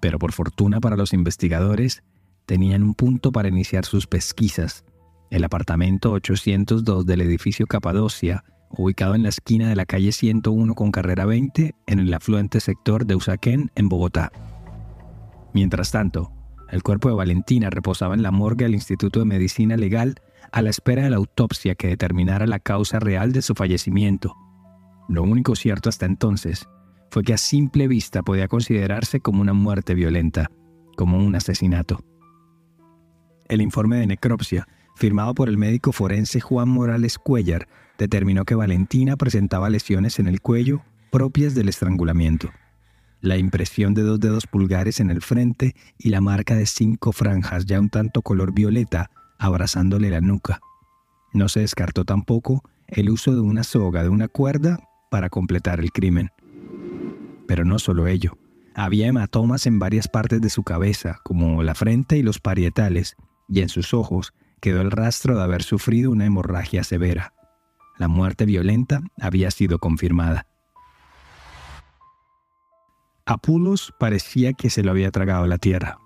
Pero 0.00 0.18
por 0.18 0.32
fortuna 0.32 0.80
para 0.80 0.96
los 0.96 1.12
investigadores, 1.12 2.02
tenían 2.46 2.82
un 2.82 2.94
punto 2.94 3.32
para 3.32 3.48
iniciar 3.48 3.84
sus 3.84 4.06
pesquisas, 4.06 4.84
el 5.30 5.44
apartamento 5.44 6.12
802 6.12 7.06
del 7.06 7.22
edificio 7.22 7.66
Capadocia, 7.66 8.44
ubicado 8.70 9.14
en 9.14 9.22
la 9.22 9.28
esquina 9.28 9.68
de 9.68 9.76
la 9.76 9.86
calle 9.86 10.12
101 10.12 10.74
con 10.74 10.90
carrera 10.90 11.24
20 11.24 11.74
en 11.86 11.98
el 11.98 12.12
afluente 12.12 12.60
sector 12.60 13.06
de 13.06 13.14
Usaquén, 13.14 13.70
en 13.74 13.88
Bogotá. 13.88 14.32
Mientras 15.54 15.90
tanto, 15.90 16.32
el 16.70 16.82
cuerpo 16.82 17.08
de 17.08 17.14
Valentina 17.14 17.70
reposaba 17.70 18.14
en 18.14 18.22
la 18.22 18.30
morgue 18.30 18.64
del 18.64 18.74
Instituto 18.74 19.20
de 19.20 19.26
Medicina 19.26 19.76
Legal 19.76 20.16
a 20.52 20.62
la 20.62 20.70
espera 20.70 21.02
de 21.02 21.10
la 21.10 21.16
autopsia 21.16 21.74
que 21.74 21.88
determinara 21.88 22.46
la 22.46 22.58
causa 22.58 23.00
real 23.00 23.32
de 23.32 23.42
su 23.42 23.54
fallecimiento. 23.54 24.36
Lo 25.08 25.22
único 25.22 25.56
cierto 25.56 25.88
hasta 25.88 26.06
entonces 26.06 26.68
fue 27.10 27.22
que 27.22 27.34
a 27.34 27.38
simple 27.38 27.88
vista 27.88 28.22
podía 28.22 28.48
considerarse 28.48 29.20
como 29.20 29.40
una 29.40 29.52
muerte 29.52 29.94
violenta, 29.94 30.50
como 30.96 31.18
un 31.18 31.34
asesinato. 31.34 32.04
El 33.48 33.60
informe 33.60 33.96
de 33.96 34.06
necropsia, 34.06 34.66
firmado 34.94 35.34
por 35.34 35.48
el 35.48 35.58
médico 35.58 35.92
forense 35.92 36.40
Juan 36.40 36.68
Morales 36.68 37.18
Cuellar, 37.18 37.66
determinó 37.98 38.44
que 38.44 38.54
Valentina 38.54 39.16
presentaba 39.16 39.70
lesiones 39.70 40.18
en 40.18 40.28
el 40.28 40.40
cuello 40.40 40.82
propias 41.10 41.54
del 41.54 41.68
estrangulamiento 41.68 42.50
la 43.22 43.36
impresión 43.36 43.94
de 43.94 44.02
dos 44.02 44.18
dedos 44.20 44.46
pulgares 44.46 44.98
en 44.98 45.08
el 45.08 45.22
frente 45.22 45.76
y 45.96 46.10
la 46.10 46.20
marca 46.20 46.56
de 46.56 46.66
cinco 46.66 47.12
franjas 47.12 47.64
ya 47.64 47.80
un 47.80 47.88
tanto 47.88 48.20
color 48.20 48.52
violeta 48.52 49.10
abrazándole 49.42 50.08
la 50.08 50.20
nuca. 50.20 50.60
No 51.32 51.48
se 51.48 51.60
descartó 51.60 52.04
tampoco 52.04 52.62
el 52.86 53.10
uso 53.10 53.34
de 53.34 53.40
una 53.40 53.64
soga 53.64 54.02
de 54.04 54.08
una 54.08 54.28
cuerda 54.28 54.78
para 55.10 55.30
completar 55.30 55.80
el 55.80 55.90
crimen. 55.90 56.30
Pero 57.48 57.64
no 57.64 57.78
solo 57.78 58.06
ello. 58.06 58.38
Había 58.74 59.08
hematomas 59.08 59.66
en 59.66 59.78
varias 59.78 60.08
partes 60.08 60.40
de 60.40 60.48
su 60.48 60.62
cabeza, 60.62 61.18
como 61.24 61.62
la 61.62 61.74
frente 61.74 62.16
y 62.16 62.22
los 62.22 62.38
parietales, 62.38 63.16
y 63.48 63.60
en 63.60 63.68
sus 63.68 63.92
ojos 63.92 64.32
quedó 64.60 64.80
el 64.80 64.92
rastro 64.92 65.36
de 65.36 65.42
haber 65.42 65.62
sufrido 65.62 66.10
una 66.10 66.24
hemorragia 66.24 66.84
severa. 66.84 67.34
La 67.98 68.08
muerte 68.08 68.46
violenta 68.46 69.02
había 69.20 69.50
sido 69.50 69.78
confirmada. 69.78 70.46
A 73.26 73.38
Pulos 73.38 73.92
parecía 73.98 74.52
que 74.52 74.70
se 74.70 74.82
lo 74.82 74.92
había 74.92 75.10
tragado 75.10 75.46
la 75.46 75.58
tierra. 75.58 75.98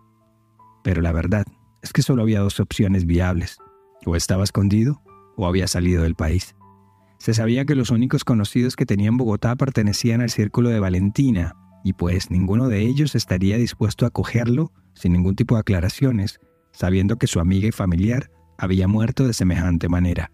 Pero 0.82 1.02
la 1.02 1.12
verdad 1.12 1.46
es 1.86 1.92
que 1.92 2.02
solo 2.02 2.22
había 2.22 2.40
dos 2.40 2.58
opciones 2.58 3.06
viables. 3.06 3.58
O 4.04 4.16
estaba 4.16 4.44
escondido 4.44 5.02
o 5.36 5.46
había 5.46 5.68
salido 5.68 6.02
del 6.02 6.16
país. 6.16 6.56
Se 7.18 7.32
sabía 7.32 7.64
que 7.64 7.74
los 7.74 7.90
únicos 7.90 8.24
conocidos 8.24 8.76
que 8.76 8.86
tenía 8.86 9.08
en 9.08 9.16
Bogotá 9.16 9.54
pertenecían 9.56 10.20
al 10.20 10.30
círculo 10.30 10.68
de 10.70 10.80
Valentina, 10.80 11.54
y 11.84 11.92
pues 11.92 12.30
ninguno 12.30 12.68
de 12.68 12.80
ellos 12.80 13.14
estaría 13.14 13.56
dispuesto 13.56 14.04
a 14.04 14.08
acogerlo 14.08 14.72
sin 14.94 15.12
ningún 15.12 15.36
tipo 15.36 15.54
de 15.54 15.60
aclaraciones, 15.60 16.40
sabiendo 16.72 17.16
que 17.16 17.26
su 17.26 17.38
amiga 17.38 17.68
y 17.68 17.72
familiar 17.72 18.30
había 18.58 18.88
muerto 18.88 19.26
de 19.26 19.32
semejante 19.32 19.88
manera. 19.88 20.32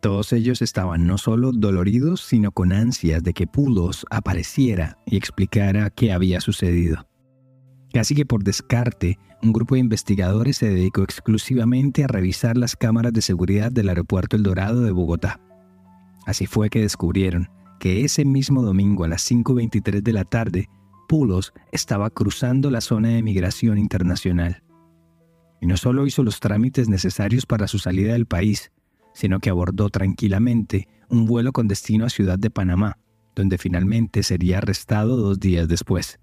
Todos 0.00 0.32
ellos 0.32 0.60
estaban 0.62 1.06
no 1.06 1.16
solo 1.18 1.52
doloridos, 1.52 2.22
sino 2.22 2.50
con 2.50 2.72
ansias 2.72 3.22
de 3.22 3.32
que 3.32 3.46
Pulos 3.46 4.04
apareciera 4.10 4.98
y 5.06 5.16
explicara 5.16 5.90
qué 5.90 6.12
había 6.12 6.40
sucedido. 6.40 7.06
Casi 7.92 8.14
que 8.14 8.24
por 8.24 8.42
descarte, 8.42 9.18
un 9.42 9.52
grupo 9.52 9.74
de 9.74 9.80
investigadores 9.80 10.56
se 10.56 10.70
dedicó 10.70 11.02
exclusivamente 11.02 12.04
a 12.04 12.06
revisar 12.06 12.56
las 12.56 12.74
cámaras 12.74 13.12
de 13.12 13.20
seguridad 13.20 13.70
del 13.70 13.88
aeropuerto 13.88 14.36
El 14.36 14.42
Dorado 14.42 14.80
de 14.80 14.92
Bogotá. 14.92 15.40
Así 16.24 16.46
fue 16.46 16.70
que 16.70 16.80
descubrieron 16.80 17.50
que 17.78 18.04
ese 18.04 18.24
mismo 18.24 18.62
domingo 18.62 19.04
a 19.04 19.08
las 19.08 19.28
5.23 19.30 20.02
de 20.02 20.12
la 20.12 20.24
tarde, 20.24 20.68
Pulos 21.08 21.52
estaba 21.72 22.08
cruzando 22.08 22.70
la 22.70 22.80
zona 22.80 23.08
de 23.08 23.22
migración 23.22 23.76
internacional. 23.76 24.62
Y 25.60 25.66
no 25.66 25.76
solo 25.76 26.06
hizo 26.06 26.22
los 26.22 26.40
trámites 26.40 26.88
necesarios 26.88 27.44
para 27.44 27.68
su 27.68 27.78
salida 27.78 28.14
del 28.14 28.26
país, 28.26 28.72
sino 29.12 29.40
que 29.40 29.50
abordó 29.50 29.90
tranquilamente 29.90 30.88
un 31.10 31.26
vuelo 31.26 31.52
con 31.52 31.68
destino 31.68 32.06
a 32.06 32.10
Ciudad 32.10 32.38
de 32.38 32.50
Panamá, 32.50 32.98
donde 33.34 33.58
finalmente 33.58 34.22
sería 34.22 34.58
arrestado 34.58 35.16
dos 35.16 35.38
días 35.38 35.68
después. 35.68 36.21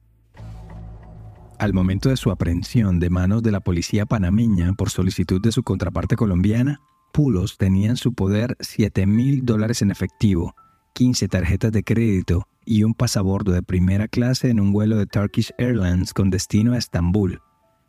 Al 1.59 1.73
momento 1.73 2.07
de 2.07 2.15
su 2.15 2.31
aprehensión 2.31 3.01
de 3.01 3.09
manos 3.09 3.43
de 3.43 3.51
la 3.51 3.59
policía 3.59 4.05
panameña 4.05 4.71
por 4.71 4.89
solicitud 4.89 5.41
de 5.41 5.51
su 5.51 5.61
contraparte 5.61 6.15
colombiana, 6.15 6.79
Pulos 7.11 7.57
tenía 7.57 7.89
en 7.89 7.97
su 7.97 8.13
poder 8.13 8.55
7 8.61 9.05
mil 9.05 9.43
dólares 9.43 9.81
en 9.81 9.91
efectivo, 9.91 10.55
15 10.93 11.27
tarjetas 11.27 11.73
de 11.73 11.83
crédito 11.83 12.47
y 12.65 12.83
un 12.83 12.93
pasabordo 12.93 13.51
de 13.51 13.61
primera 13.61 14.07
clase 14.07 14.49
en 14.49 14.61
un 14.61 14.71
vuelo 14.71 14.95
de 14.95 15.05
Turkish 15.05 15.51
Airlines 15.57 16.13
con 16.13 16.29
destino 16.29 16.71
a 16.71 16.77
Estambul, 16.77 17.41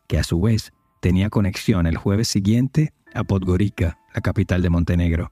que 0.09 0.19
a 0.19 0.25
su 0.25 0.41
vez 0.41 0.73
tenía 1.01 1.31
conexión 1.31 1.87
el 1.87 1.97
jueves 1.97 2.27
siguiente 2.27 2.93
a 3.15 3.23
Podgorica, 3.23 3.99
la 4.13 4.21
capital 4.21 4.63
de 4.63 4.71
Montenegro. 4.71 5.31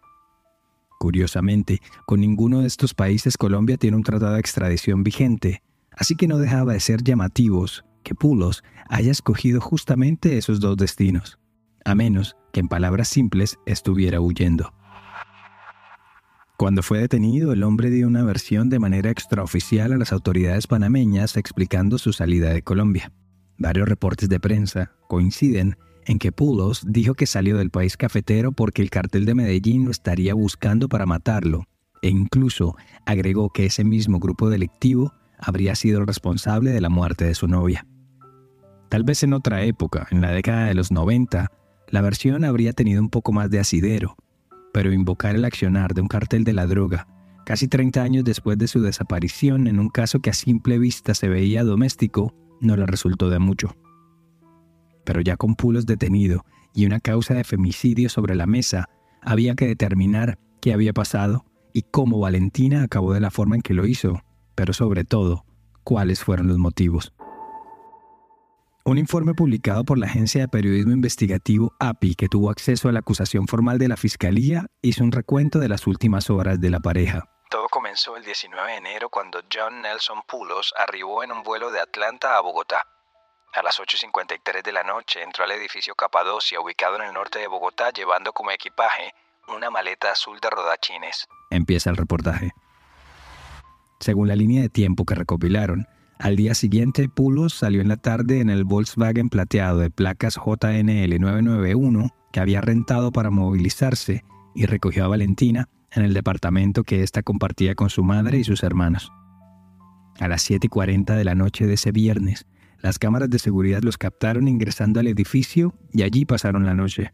Curiosamente, 1.00 1.80
con 2.06 2.20
ninguno 2.20 2.60
de 2.60 2.68
estos 2.68 2.94
países 2.94 3.36
Colombia 3.36 3.78
tiene 3.78 3.96
un 3.96 4.04
tratado 4.04 4.34
de 4.34 4.40
extradición 4.40 5.02
vigente, 5.02 5.64
así 5.90 6.14
que 6.14 6.28
no 6.28 6.38
dejaba 6.38 6.74
de 6.74 6.80
ser 6.80 7.02
llamativos 7.02 7.84
Pulos 8.14 8.62
haya 8.88 9.10
escogido 9.10 9.60
justamente 9.60 10.38
esos 10.38 10.60
dos 10.60 10.76
destinos, 10.76 11.38
a 11.84 11.94
menos 11.94 12.36
que 12.52 12.60
en 12.60 12.68
palabras 12.68 13.08
simples 13.08 13.58
estuviera 13.66 14.20
huyendo. 14.20 14.72
Cuando 16.56 16.82
fue 16.82 16.98
detenido, 16.98 17.52
el 17.52 17.62
hombre 17.62 17.88
dio 17.88 18.08
una 18.08 18.24
versión 18.24 18.68
de 18.68 18.80
manera 18.80 19.10
extraoficial 19.10 19.92
a 19.92 19.96
las 19.96 20.12
autoridades 20.12 20.66
panameñas 20.66 21.36
explicando 21.36 21.98
su 21.98 22.12
salida 22.12 22.52
de 22.52 22.62
Colombia. 22.62 23.12
Varios 23.58 23.88
reportes 23.88 24.28
de 24.28 24.40
prensa 24.40 24.90
coinciden 25.06 25.76
en 26.04 26.18
que 26.18 26.32
Pulos 26.32 26.82
dijo 26.84 27.14
que 27.14 27.26
salió 27.26 27.58
del 27.58 27.70
país 27.70 27.96
cafetero 27.96 28.50
porque 28.50 28.82
el 28.82 28.90
cartel 28.90 29.24
de 29.24 29.34
Medellín 29.34 29.84
lo 29.84 29.92
estaría 29.92 30.34
buscando 30.34 30.88
para 30.88 31.06
matarlo, 31.06 31.64
e 32.02 32.08
incluso 32.08 32.76
agregó 33.06 33.50
que 33.50 33.66
ese 33.66 33.84
mismo 33.84 34.18
grupo 34.18 34.50
delictivo 34.50 35.12
habría 35.38 35.76
sido 35.76 36.00
el 36.00 36.06
responsable 36.06 36.70
de 36.70 36.80
la 36.80 36.88
muerte 36.88 37.24
de 37.24 37.34
su 37.34 37.46
novia. 37.46 37.86
Tal 38.88 39.04
vez 39.04 39.22
en 39.22 39.32
otra 39.32 39.62
época, 39.64 40.06
en 40.10 40.20
la 40.20 40.32
década 40.32 40.66
de 40.66 40.74
los 40.74 40.90
90, 40.90 41.50
la 41.88 42.00
versión 42.00 42.44
habría 42.44 42.72
tenido 42.72 43.00
un 43.02 43.10
poco 43.10 43.32
más 43.32 43.50
de 43.50 43.60
asidero, 43.60 44.16
pero 44.72 44.92
invocar 44.92 45.34
el 45.34 45.44
accionar 45.44 45.94
de 45.94 46.00
un 46.00 46.08
cartel 46.08 46.44
de 46.44 46.52
la 46.52 46.66
droga, 46.66 47.06
casi 47.44 47.68
30 47.68 48.02
años 48.02 48.24
después 48.24 48.58
de 48.58 48.68
su 48.68 48.80
desaparición 48.80 49.66
en 49.66 49.78
un 49.78 49.88
caso 49.88 50.20
que 50.20 50.30
a 50.30 50.34
simple 50.34 50.78
vista 50.78 51.14
se 51.14 51.28
veía 51.28 51.64
doméstico, 51.64 52.34
no 52.60 52.76
le 52.76 52.86
resultó 52.86 53.30
de 53.30 53.38
mucho 53.38 53.74
pero 55.08 55.22
ya 55.22 55.38
con 55.38 55.56
Pulos 55.56 55.86
detenido 55.86 56.44
y 56.74 56.84
una 56.84 57.00
causa 57.00 57.32
de 57.32 57.42
femicidio 57.42 58.10
sobre 58.10 58.34
la 58.34 58.46
mesa, 58.46 58.90
había 59.22 59.54
que 59.54 59.66
determinar 59.66 60.38
qué 60.60 60.74
había 60.74 60.92
pasado 60.92 61.46
y 61.72 61.80
cómo 61.80 62.18
Valentina 62.18 62.82
acabó 62.82 63.14
de 63.14 63.20
la 63.20 63.30
forma 63.30 63.56
en 63.56 63.62
que 63.62 63.72
lo 63.72 63.86
hizo, 63.86 64.22
pero 64.54 64.74
sobre 64.74 65.04
todo, 65.04 65.46
cuáles 65.82 66.22
fueron 66.22 66.46
los 66.46 66.58
motivos. 66.58 67.14
Un 68.88 68.96
informe 68.96 69.34
publicado 69.34 69.84
por 69.84 69.98
la 69.98 70.06
agencia 70.06 70.40
de 70.40 70.48
periodismo 70.48 70.92
investigativo 70.92 71.74
API, 71.78 72.14
que 72.14 72.26
tuvo 72.26 72.48
acceso 72.48 72.88
a 72.88 72.92
la 72.92 73.00
acusación 73.00 73.46
formal 73.46 73.76
de 73.76 73.86
la 73.86 73.98
Fiscalía, 73.98 74.64
hizo 74.80 75.04
un 75.04 75.12
recuento 75.12 75.58
de 75.58 75.68
las 75.68 75.86
últimas 75.86 76.30
horas 76.30 76.58
de 76.58 76.70
la 76.70 76.80
pareja. 76.80 77.28
Todo 77.50 77.68
comenzó 77.68 78.16
el 78.16 78.24
19 78.24 78.72
de 78.72 78.78
enero 78.78 79.10
cuando 79.10 79.40
John 79.52 79.82
Nelson 79.82 80.22
Pulos 80.26 80.72
arribó 80.74 81.22
en 81.22 81.32
un 81.32 81.42
vuelo 81.42 81.70
de 81.70 81.80
Atlanta 81.80 82.38
a 82.38 82.40
Bogotá. 82.40 82.80
A 83.52 83.62
las 83.62 83.78
8.53 83.78 84.64
de 84.64 84.72
la 84.72 84.84
noche 84.84 85.22
entró 85.22 85.44
al 85.44 85.50
edificio 85.50 85.94
Capadocia, 85.94 86.58
ubicado 86.58 86.96
en 86.96 87.02
el 87.02 87.12
norte 87.12 87.40
de 87.40 87.46
Bogotá, 87.46 87.90
llevando 87.90 88.32
como 88.32 88.52
equipaje 88.52 89.12
una 89.48 89.68
maleta 89.68 90.12
azul 90.12 90.40
de 90.40 90.48
rodachines. 90.48 91.26
Empieza 91.50 91.90
el 91.90 91.98
reportaje. 91.98 92.52
Según 94.00 94.28
la 94.28 94.34
línea 94.34 94.62
de 94.62 94.70
tiempo 94.70 95.04
que 95.04 95.14
recopilaron, 95.14 95.86
al 96.18 96.36
día 96.36 96.54
siguiente 96.54 97.08
Pulos 97.08 97.54
salió 97.54 97.80
en 97.80 97.88
la 97.88 97.96
tarde 97.96 98.40
en 98.40 98.50
el 98.50 98.64
Volkswagen 98.64 99.28
plateado 99.28 99.78
de 99.78 99.90
placas 99.90 100.34
JNL 100.34 101.20
991 101.20 102.10
que 102.32 102.40
había 102.40 102.60
rentado 102.60 103.12
para 103.12 103.30
movilizarse 103.30 104.24
y 104.54 104.66
recogió 104.66 105.04
a 105.04 105.08
Valentina 105.08 105.68
en 105.92 106.04
el 106.04 106.14
departamento 106.14 106.82
que 106.82 107.02
ésta 107.02 107.22
compartía 107.22 107.74
con 107.74 107.88
su 107.88 108.02
madre 108.02 108.38
y 108.38 108.44
sus 108.44 108.62
hermanos. 108.62 109.12
A 110.18 110.26
las 110.26 110.50
7.40 110.50 111.16
de 111.16 111.24
la 111.24 111.34
noche 111.36 111.66
de 111.66 111.74
ese 111.74 111.92
viernes, 111.92 112.46
las 112.80 112.98
cámaras 112.98 113.30
de 113.30 113.38
seguridad 113.38 113.82
los 113.82 113.98
captaron 113.98 114.48
ingresando 114.48 115.00
al 115.00 115.06
edificio 115.06 115.74
y 115.92 116.02
allí 116.02 116.24
pasaron 116.24 116.66
la 116.66 116.74
noche. 116.74 117.12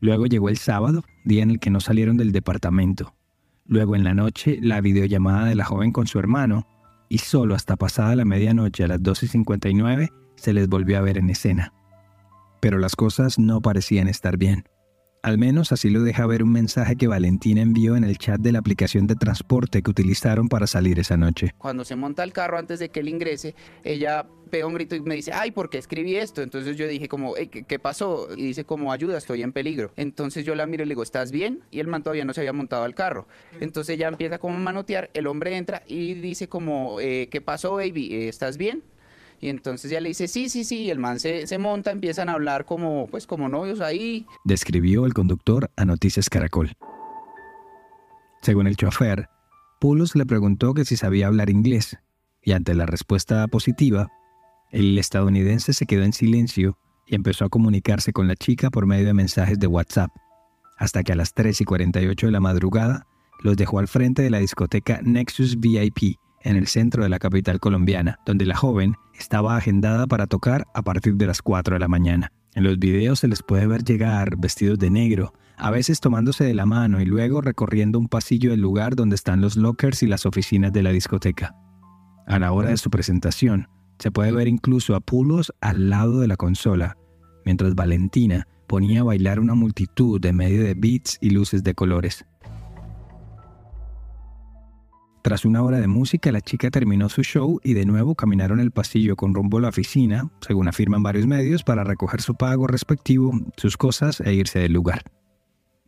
Luego 0.00 0.26
llegó 0.26 0.48
el 0.48 0.56
sábado, 0.56 1.04
día 1.24 1.42
en 1.42 1.50
el 1.50 1.58
que 1.58 1.70
no 1.70 1.80
salieron 1.80 2.16
del 2.16 2.32
departamento. 2.32 3.14
Luego 3.66 3.96
en 3.96 4.04
la 4.04 4.14
noche, 4.14 4.58
la 4.62 4.80
videollamada 4.80 5.44
de 5.44 5.54
la 5.54 5.64
joven 5.64 5.92
con 5.92 6.06
su 6.06 6.18
hermano, 6.18 6.66
y 7.08 7.18
solo 7.18 7.54
hasta 7.54 7.76
pasada 7.76 8.16
la 8.16 8.24
medianoche 8.24 8.84
a 8.84 8.88
las 8.88 9.00
12.59 9.00 10.10
se 10.36 10.52
les 10.52 10.68
volvió 10.68 10.98
a 10.98 11.02
ver 11.02 11.18
en 11.18 11.30
escena. 11.30 11.72
Pero 12.60 12.78
las 12.78 12.96
cosas 12.96 13.38
no 13.38 13.60
parecían 13.60 14.08
estar 14.08 14.36
bien. 14.36 14.64
Al 15.26 15.38
menos 15.38 15.72
así 15.72 15.90
lo 15.90 16.04
deja 16.04 16.24
ver 16.24 16.44
un 16.44 16.52
mensaje 16.52 16.94
que 16.94 17.08
Valentina 17.08 17.60
envió 17.60 17.96
en 17.96 18.04
el 18.04 18.16
chat 18.16 18.38
de 18.38 18.52
la 18.52 18.60
aplicación 18.60 19.08
de 19.08 19.16
transporte 19.16 19.82
que 19.82 19.90
utilizaron 19.90 20.48
para 20.48 20.68
salir 20.68 21.00
esa 21.00 21.16
noche. 21.16 21.52
Cuando 21.58 21.84
se 21.84 21.96
monta 21.96 22.22
el 22.22 22.32
carro 22.32 22.58
antes 22.58 22.78
de 22.78 22.90
que 22.90 23.00
él 23.00 23.08
ingrese, 23.08 23.56
ella 23.82 24.24
pega 24.52 24.68
un 24.68 24.74
grito 24.74 24.94
y 24.94 25.00
me 25.00 25.16
dice, 25.16 25.32
ay, 25.32 25.50
¿por 25.50 25.68
qué 25.68 25.78
escribí 25.78 26.14
esto? 26.14 26.42
Entonces 26.42 26.76
yo 26.76 26.86
dije 26.86 27.08
como, 27.08 27.34
¿qué, 27.34 27.78
pasó? 27.80 28.28
Y 28.36 28.44
dice 28.44 28.62
como, 28.62 28.92
ayuda, 28.92 29.18
estoy 29.18 29.42
en 29.42 29.50
peligro. 29.50 29.90
Entonces 29.96 30.44
yo 30.44 30.54
la 30.54 30.64
miro 30.64 30.84
y 30.84 30.86
le 30.86 30.90
digo, 30.90 31.02
¿estás 31.02 31.32
bien? 31.32 31.64
Y 31.72 31.80
el 31.80 31.88
man 31.88 32.04
todavía 32.04 32.24
no 32.24 32.32
se 32.32 32.42
había 32.42 32.52
montado 32.52 32.84
al 32.84 32.94
carro. 32.94 33.26
Entonces 33.58 33.96
ella 33.96 34.06
empieza 34.06 34.38
como 34.38 34.54
a 34.54 34.60
manotear, 34.60 35.10
el 35.12 35.26
hombre 35.26 35.56
entra 35.56 35.82
y 35.88 36.14
dice 36.14 36.48
como, 36.48 37.00
eh, 37.00 37.28
¿qué 37.32 37.40
pasó, 37.40 37.74
baby? 37.74 38.28
¿Estás 38.28 38.58
bien? 38.58 38.84
Y 39.40 39.48
entonces 39.48 39.90
ya 39.90 40.00
le 40.00 40.08
dice, 40.08 40.28
sí, 40.28 40.48
sí, 40.48 40.64
sí, 40.64 40.84
y 40.84 40.90
el 40.90 40.98
man 40.98 41.20
se, 41.20 41.46
se, 41.46 41.58
monta, 41.58 41.90
empiezan 41.90 42.28
a 42.28 42.32
hablar 42.32 42.64
como, 42.64 43.06
pues, 43.08 43.26
como 43.26 43.48
novios 43.48 43.80
ahí. 43.80 44.26
Describió 44.44 45.06
el 45.06 45.14
conductor 45.14 45.70
a 45.76 45.84
Noticias 45.84 46.30
Caracol. 46.30 46.72
Según 48.42 48.66
el 48.66 48.76
chofer, 48.76 49.28
Pulos 49.80 50.16
le 50.16 50.24
preguntó 50.24 50.72
que 50.72 50.84
si 50.84 50.96
sabía 50.96 51.26
hablar 51.26 51.50
inglés, 51.50 51.98
y 52.42 52.52
ante 52.52 52.74
la 52.74 52.86
respuesta 52.86 53.46
positiva, 53.48 54.08
el 54.70 54.96
estadounidense 54.98 55.72
se 55.72 55.86
quedó 55.86 56.04
en 56.04 56.12
silencio 56.12 56.78
y 57.06 57.14
empezó 57.14 57.44
a 57.44 57.48
comunicarse 57.48 58.12
con 58.12 58.28
la 58.28 58.36
chica 58.36 58.70
por 58.70 58.86
medio 58.86 59.06
de 59.06 59.14
mensajes 59.14 59.58
de 59.58 59.66
WhatsApp, 59.66 60.10
hasta 60.76 61.02
que 61.02 61.12
a 61.12 61.16
las 61.16 61.34
3 61.34 61.60
y 61.60 61.64
48 61.64 62.26
de 62.26 62.32
la 62.32 62.40
madrugada 62.40 63.06
los 63.40 63.56
dejó 63.56 63.78
al 63.78 63.88
frente 63.88 64.22
de 64.22 64.30
la 64.30 64.38
discoteca 64.38 65.00
Nexus 65.02 65.60
VIP, 65.60 66.18
en 66.42 66.56
el 66.56 66.68
centro 66.68 67.02
de 67.02 67.08
la 67.08 67.18
capital 67.18 67.58
colombiana, 67.58 68.20
donde 68.24 68.46
la 68.46 68.56
joven 68.56 68.94
estaba 69.18 69.56
agendada 69.56 70.06
para 70.06 70.26
tocar 70.26 70.66
a 70.74 70.82
partir 70.82 71.14
de 71.14 71.26
las 71.26 71.42
4 71.42 71.74
de 71.74 71.80
la 71.80 71.88
mañana. 71.88 72.32
En 72.54 72.64
los 72.64 72.78
videos 72.78 73.20
se 73.20 73.28
les 73.28 73.42
puede 73.42 73.66
ver 73.66 73.84
llegar 73.84 74.36
vestidos 74.38 74.78
de 74.78 74.90
negro, 74.90 75.34
a 75.58 75.70
veces 75.70 76.00
tomándose 76.00 76.44
de 76.44 76.54
la 76.54 76.66
mano 76.66 77.00
y 77.00 77.04
luego 77.04 77.40
recorriendo 77.40 77.98
un 77.98 78.08
pasillo 78.08 78.50
del 78.50 78.60
lugar 78.60 78.96
donde 78.96 79.14
están 79.14 79.40
los 79.40 79.56
lockers 79.56 80.02
y 80.02 80.06
las 80.06 80.26
oficinas 80.26 80.72
de 80.72 80.82
la 80.82 80.90
discoteca. 80.90 81.54
A 82.26 82.38
la 82.38 82.52
hora 82.52 82.70
de 82.70 82.76
su 82.76 82.90
presentación, 82.90 83.68
se 83.98 84.10
puede 84.10 84.32
ver 84.32 84.48
incluso 84.48 84.94
a 84.94 85.00
Pulos 85.00 85.52
al 85.60 85.90
lado 85.90 86.20
de 86.20 86.28
la 86.28 86.36
consola, 86.36 86.96
mientras 87.44 87.74
Valentina 87.74 88.46
ponía 88.66 89.00
a 89.00 89.04
bailar 89.04 89.40
una 89.40 89.54
multitud 89.54 90.24
en 90.24 90.36
medio 90.36 90.62
de 90.62 90.74
beats 90.74 91.18
y 91.20 91.30
luces 91.30 91.62
de 91.62 91.74
colores. 91.74 92.24
Tras 95.26 95.44
una 95.44 95.64
hora 95.64 95.80
de 95.80 95.88
música, 95.88 96.30
la 96.30 96.40
chica 96.40 96.70
terminó 96.70 97.08
su 97.08 97.24
show 97.24 97.58
y 97.64 97.74
de 97.74 97.84
nuevo 97.84 98.14
caminaron 98.14 98.60
el 98.60 98.70
pasillo 98.70 99.16
con 99.16 99.34
rumbo 99.34 99.58
a 99.58 99.62
la 99.62 99.70
oficina, 99.70 100.30
según 100.40 100.68
afirman 100.68 101.02
varios 101.02 101.26
medios, 101.26 101.64
para 101.64 101.82
recoger 101.82 102.22
su 102.22 102.36
pago 102.36 102.68
respectivo, 102.68 103.32
sus 103.56 103.76
cosas 103.76 104.20
e 104.20 104.34
irse 104.34 104.60
del 104.60 104.74
lugar. 104.74 105.02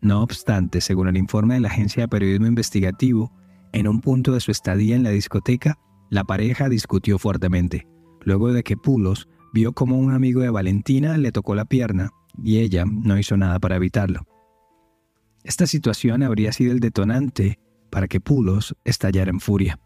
No 0.00 0.24
obstante, 0.24 0.80
según 0.80 1.06
el 1.06 1.16
informe 1.16 1.54
de 1.54 1.60
la 1.60 1.68
agencia 1.68 2.02
de 2.02 2.08
periodismo 2.08 2.48
investigativo, 2.48 3.30
en 3.72 3.86
un 3.86 4.00
punto 4.00 4.32
de 4.32 4.40
su 4.40 4.50
estadía 4.50 4.96
en 4.96 5.04
la 5.04 5.10
discoteca, 5.10 5.78
la 6.10 6.24
pareja 6.24 6.68
discutió 6.68 7.16
fuertemente, 7.20 7.86
luego 8.22 8.52
de 8.52 8.64
que 8.64 8.76
Pulos 8.76 9.28
vio 9.54 9.72
como 9.72 10.00
un 10.00 10.12
amigo 10.12 10.40
de 10.40 10.50
Valentina 10.50 11.16
le 11.16 11.30
tocó 11.30 11.54
la 11.54 11.64
pierna 11.64 12.10
y 12.42 12.58
ella 12.58 12.84
no 12.86 13.16
hizo 13.16 13.36
nada 13.36 13.60
para 13.60 13.76
evitarlo. 13.76 14.26
Esta 15.44 15.68
situación 15.68 16.24
habría 16.24 16.50
sido 16.52 16.72
el 16.72 16.80
detonante 16.80 17.60
para 17.90 18.08
que 18.08 18.20
Pulos 18.20 18.76
estallara 18.84 19.30
en 19.30 19.40
furia. 19.40 19.78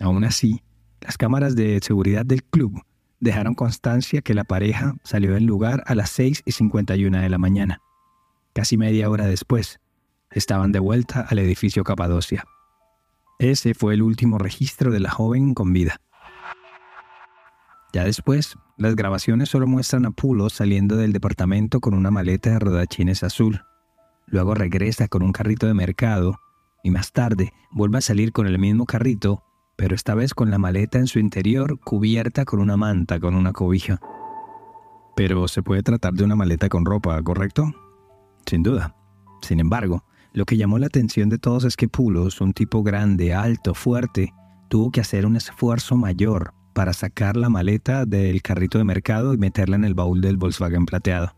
Aún 0.00 0.24
así, 0.24 0.62
las 1.00 1.16
cámaras 1.16 1.56
de 1.56 1.80
seguridad 1.82 2.24
del 2.24 2.42
club 2.44 2.82
dejaron 3.20 3.54
constancia 3.54 4.22
que 4.22 4.34
la 4.34 4.44
pareja 4.44 4.96
salió 5.04 5.34
del 5.34 5.44
lugar 5.44 5.82
a 5.86 5.94
las 5.94 6.10
6 6.10 6.42
y 6.44 6.52
51 6.52 7.20
de 7.20 7.28
la 7.28 7.38
mañana. 7.38 7.80
Casi 8.54 8.76
media 8.76 9.08
hora 9.10 9.26
después, 9.26 9.80
estaban 10.30 10.72
de 10.72 10.78
vuelta 10.78 11.20
al 11.20 11.38
edificio 11.38 11.84
Capadocia. 11.84 12.44
Ese 13.38 13.74
fue 13.74 13.94
el 13.94 14.02
último 14.02 14.38
registro 14.38 14.90
de 14.90 15.00
la 15.00 15.10
joven 15.10 15.54
con 15.54 15.72
vida. 15.72 16.00
Ya 17.92 18.04
después, 18.04 18.56
las 18.76 18.94
grabaciones 18.94 19.48
solo 19.48 19.66
muestran 19.66 20.06
a 20.06 20.10
Pulos 20.10 20.52
saliendo 20.52 20.96
del 20.96 21.12
departamento 21.12 21.80
con 21.80 21.94
una 21.94 22.10
maleta 22.10 22.50
de 22.50 22.58
rodachines 22.58 23.24
azul. 23.24 23.62
Luego 24.26 24.54
regresa 24.54 25.08
con 25.08 25.22
un 25.22 25.32
carrito 25.32 25.66
de 25.66 25.74
mercado 25.74 26.38
y 26.82 26.90
más 26.90 27.12
tarde 27.12 27.52
vuelve 27.70 27.98
a 27.98 28.02
salir 28.02 28.32
con 28.32 28.46
el 28.46 28.58
mismo 28.58 28.86
carrito, 28.86 29.42
pero 29.76 29.94
esta 29.94 30.14
vez 30.14 30.34
con 30.34 30.50
la 30.50 30.58
maleta 30.58 30.98
en 30.98 31.06
su 31.06 31.18
interior 31.18 31.78
cubierta 31.80 32.44
con 32.44 32.60
una 32.60 32.76
manta 32.76 33.20
con 33.20 33.34
una 33.34 33.52
cobija. 33.52 34.00
Pero 35.16 35.48
se 35.48 35.62
puede 35.62 35.82
tratar 35.82 36.14
de 36.14 36.24
una 36.24 36.36
maleta 36.36 36.68
con 36.68 36.84
ropa, 36.84 37.20
¿correcto? 37.22 37.72
Sin 38.46 38.62
duda. 38.62 38.96
Sin 39.42 39.60
embargo, 39.60 40.04
lo 40.32 40.44
que 40.44 40.56
llamó 40.56 40.78
la 40.78 40.86
atención 40.86 41.28
de 41.28 41.38
todos 41.38 41.64
es 41.64 41.76
que 41.76 41.88
Pulos, 41.88 42.40
un 42.40 42.52
tipo 42.52 42.82
grande, 42.82 43.34
alto, 43.34 43.74
fuerte, 43.74 44.32
tuvo 44.68 44.90
que 44.90 45.00
hacer 45.00 45.26
un 45.26 45.36
esfuerzo 45.36 45.96
mayor 45.96 46.54
para 46.74 46.92
sacar 46.92 47.36
la 47.36 47.48
maleta 47.48 48.06
del 48.06 48.42
carrito 48.42 48.78
de 48.78 48.84
mercado 48.84 49.34
y 49.34 49.38
meterla 49.38 49.76
en 49.76 49.84
el 49.84 49.94
baúl 49.94 50.20
del 50.20 50.36
Volkswagen 50.36 50.86
plateado. 50.86 51.34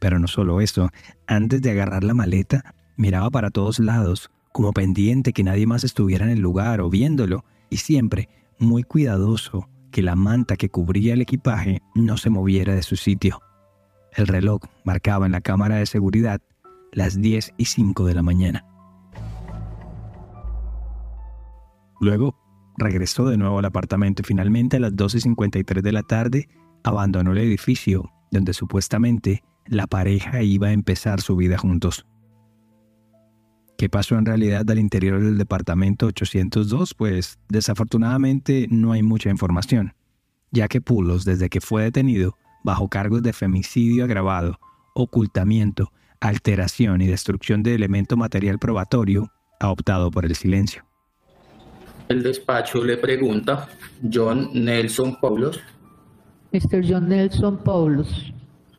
Pero 0.00 0.18
no 0.18 0.28
solo 0.28 0.60
eso, 0.60 0.90
antes 1.26 1.62
de 1.62 1.70
agarrar 1.70 2.04
la 2.04 2.14
maleta, 2.14 2.74
miraba 2.96 3.30
para 3.30 3.50
todos 3.50 3.78
lados, 3.78 4.30
como 4.56 4.72
pendiente 4.72 5.34
que 5.34 5.44
nadie 5.44 5.66
más 5.66 5.84
estuviera 5.84 6.24
en 6.24 6.30
el 6.30 6.38
lugar 6.38 6.80
o 6.80 6.88
viéndolo, 6.88 7.44
y 7.68 7.76
siempre 7.76 8.30
muy 8.58 8.84
cuidadoso 8.84 9.68
que 9.90 10.00
la 10.00 10.16
manta 10.16 10.56
que 10.56 10.70
cubría 10.70 11.12
el 11.12 11.20
equipaje 11.20 11.82
no 11.94 12.16
se 12.16 12.30
moviera 12.30 12.74
de 12.74 12.82
su 12.82 12.96
sitio. 12.96 13.42
El 14.14 14.26
reloj 14.26 14.62
marcaba 14.82 15.26
en 15.26 15.32
la 15.32 15.42
cámara 15.42 15.76
de 15.76 15.84
seguridad 15.84 16.40
las 16.90 17.20
10 17.20 17.52
y 17.58 17.66
5 17.66 18.06
de 18.06 18.14
la 18.14 18.22
mañana. 18.22 18.64
Luego 22.00 22.34
regresó 22.78 23.26
de 23.26 23.36
nuevo 23.36 23.58
al 23.58 23.66
apartamento 23.66 24.22
y 24.22 24.24
finalmente 24.24 24.78
a 24.78 24.80
las 24.80 24.96
12 24.96 25.18
y 25.18 25.20
53 25.20 25.82
de 25.82 25.92
la 25.92 26.02
tarde 26.02 26.48
abandonó 26.82 27.32
el 27.32 27.38
edificio 27.38 28.10
donde 28.30 28.54
supuestamente 28.54 29.44
la 29.66 29.86
pareja 29.86 30.40
iba 30.40 30.68
a 30.68 30.72
empezar 30.72 31.20
su 31.20 31.36
vida 31.36 31.58
juntos. 31.58 32.06
¿Qué 33.76 33.90
pasó 33.90 34.16
en 34.16 34.24
realidad 34.24 34.68
al 34.70 34.78
interior 34.78 35.22
del 35.22 35.36
departamento 35.36 36.06
802? 36.06 36.94
Pues 36.94 37.38
desafortunadamente 37.48 38.68
no 38.70 38.92
hay 38.92 39.02
mucha 39.02 39.28
información, 39.28 39.92
ya 40.50 40.66
que 40.66 40.80
Pulos, 40.80 41.26
desde 41.26 41.50
que 41.50 41.60
fue 41.60 41.82
detenido, 41.82 42.36
bajo 42.64 42.88
cargos 42.88 43.22
de 43.22 43.34
femicidio 43.34 44.04
agravado, 44.04 44.58
ocultamiento, 44.94 45.92
alteración 46.20 47.02
y 47.02 47.06
destrucción 47.06 47.62
de 47.62 47.74
elemento 47.74 48.16
material 48.16 48.58
probatorio, 48.58 49.30
ha 49.60 49.70
optado 49.70 50.10
por 50.10 50.24
el 50.24 50.34
silencio. 50.34 50.82
El 52.08 52.22
despacho 52.22 52.82
le 52.82 52.96
pregunta, 52.96 53.68
John 54.10 54.50
Nelson 54.54 55.20
Paulos. 55.20 55.60
Mr. 56.52 56.82
John 56.88 57.08
Nelson 57.08 57.58
Paulos. 57.58 58.32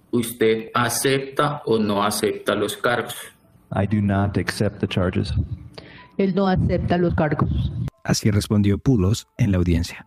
¿Usted 0.09 0.71
acepta 0.73 1.61
o 1.65 1.77
no 1.77 2.03
acepta 2.03 2.55
los 2.55 2.75
cargos? 2.77 3.15
I 3.71 3.85
do 3.85 4.01
not 4.01 4.37
accept 4.37 4.79
the 4.79 4.87
charges. 4.87 5.33
Él 6.17 6.33
no 6.33 6.47
acepta 6.47 6.97
los 6.97 7.13
cargos. 7.15 7.71
Así 8.03 8.31
respondió 8.31 8.77
Pulos 8.77 9.27
en 9.37 9.51
la 9.51 9.57
audiencia. 9.57 10.05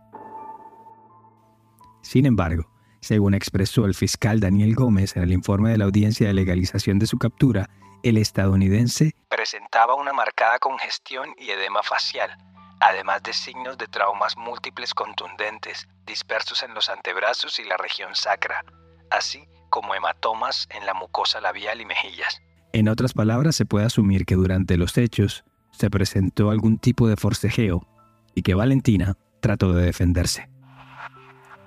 Sin 2.01 2.25
embargo, 2.25 2.69
según 2.99 3.33
expresó 3.33 3.85
el 3.85 3.93
fiscal 3.93 4.39
Daniel 4.39 4.75
Gómez 4.75 5.15
en 5.15 5.23
el 5.23 5.31
informe 5.31 5.71
de 5.71 5.77
la 5.77 5.85
audiencia 5.85 6.27
de 6.27 6.33
legalización 6.33 6.99
de 6.99 7.07
su 7.07 7.17
captura, 7.17 7.69
el 8.03 8.17
estadounidense 8.17 9.13
presentaba 9.29 9.95
una 9.95 10.11
marcada 10.11 10.57
congestión 10.59 11.29
y 11.37 11.51
edema 11.51 11.83
facial, 11.83 12.35
además 12.79 13.21
de 13.23 13.33
signos 13.33 13.77
de 13.77 13.87
traumas 13.87 14.35
múltiples 14.35 14.93
contundentes 14.93 15.87
dispersos 16.05 16.63
en 16.63 16.73
los 16.73 16.89
antebrazos 16.89 17.59
y 17.59 17.63
la 17.63 17.77
región 17.77 18.15
sacra, 18.15 18.65
así 19.09 19.47
como 19.69 19.95
hematomas 19.95 20.67
en 20.71 20.85
la 20.85 20.93
mucosa 20.93 21.39
labial 21.41 21.79
y 21.79 21.85
mejillas. 21.85 22.41
En 22.73 22.87
otras 22.87 23.13
palabras, 23.13 23.55
se 23.55 23.65
puede 23.65 23.85
asumir 23.85 24.25
que 24.25 24.35
durante 24.35 24.77
los 24.77 24.97
hechos 24.97 25.43
se 25.71 25.89
presentó 25.89 26.51
algún 26.51 26.77
tipo 26.77 27.07
de 27.07 27.17
forcejeo 27.17 27.87
y 28.33 28.43
que 28.43 28.53
Valentina 28.53 29.17
trató 29.41 29.73
de 29.73 29.85
defenderse. 29.85 30.49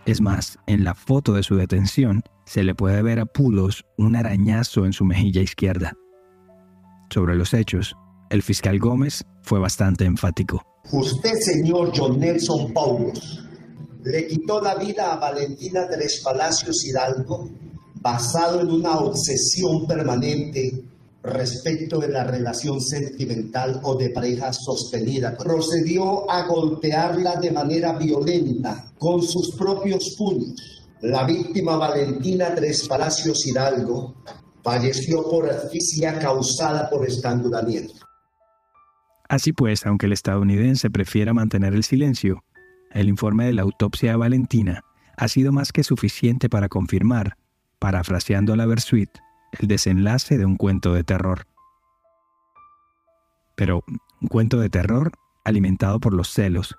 Es 0.07 0.21
más, 0.21 0.59
en 0.67 0.85
la 0.85 0.95
foto 0.95 1.35
de 1.35 1.43
su 1.43 1.57
detención 1.57 2.23
se 2.47 2.63
le 2.63 2.75
puede 2.75 3.03
ver 3.03 3.21
a 3.21 3.27
Pulos 3.27 3.85
un 3.97 4.17
arañazo 4.17 4.87
en 4.87 4.93
su 4.93 5.05
mejilla 5.05 5.43
izquierda. 5.43 5.93
Sobre 7.11 7.35
los 7.37 7.53
hechos, 7.55 7.97
el 8.31 8.43
fiscal 8.43 8.79
Gómez 8.79 9.25
fue 9.43 9.59
bastante 9.59 10.05
enfático. 10.05 10.63
Usted, 10.93 11.35
señor 11.41 11.93
John 11.95 12.19
Nelson 12.19 12.73
Paulos, 12.73 13.47
le 14.05 14.27
quitó 14.27 14.61
la 14.61 14.75
vida 14.77 15.13
a 15.13 15.17
Valentina 15.17 15.87
Tres 15.91 16.21
Palacios 16.23 16.85
Hidalgo 16.85 17.51
basado 17.95 18.61
en 18.61 18.71
una 18.71 18.99
obsesión 18.99 19.87
permanente 19.87 20.85
respecto 21.25 21.99
de 21.99 22.09
la 22.09 22.25
relación 22.25 22.81
sentimental 22.81 23.81
o 23.83 23.97
de 23.97 24.11
pareja 24.11 24.53
sostenida. 24.53 25.37
Procedió 25.37 26.31
a 26.31 26.47
golpearla 26.47 27.37
de 27.37 27.51
manera 27.51 27.97
violenta 27.97 28.93
con 28.99 29.23
sus 29.23 29.57
propios 29.57 30.15
puños. 30.19 30.85
La 31.01 31.25
víctima 31.25 31.77
Valentina 31.77 32.55
Tres 32.55 32.87
Palacios 32.87 33.47
Hidalgo 33.47 34.15
falleció 34.63 35.29
por 35.29 35.49
asfixia 35.49 36.19
causada 36.19 36.89
por 36.91 37.07
estrangulamiento. 37.07 37.95
Así 39.29 39.53
pues, 39.53 39.87
aunque 39.87 40.07
el 40.07 40.13
estadounidense 40.13 40.91
prefiera 40.91 41.33
mantener 41.33 41.75
el 41.75 41.85
silencio, 41.85 42.45
el 42.93 43.09
informe 43.09 43.47
de 43.47 43.55
la 43.55 43.63
autopsia 43.63 44.11
de 44.11 44.17
Valentina 44.17 44.85
ha 45.17 45.29
sido 45.29 45.53
más 45.53 45.73
que 45.73 45.85
suficiente 45.85 46.49
para 46.49 46.69
confirmar, 46.69 47.37
parafraseando 47.79 48.53
a 48.53 48.57
la 48.57 48.67
Versuit, 48.67 49.11
el 49.59 49.69
desenlace 49.69 50.39
de 50.39 50.47
un 50.47 50.57
cuento 50.57 50.93
de 50.95 51.05
terror. 51.05 51.47
Pero 53.57 53.85
un 54.21 54.29
cuento 54.29 54.59
de 54.59 54.71
terror 54.71 55.13
alimentado 55.45 56.01
por 56.01 56.15
los 56.15 56.31
celos. 56.31 56.77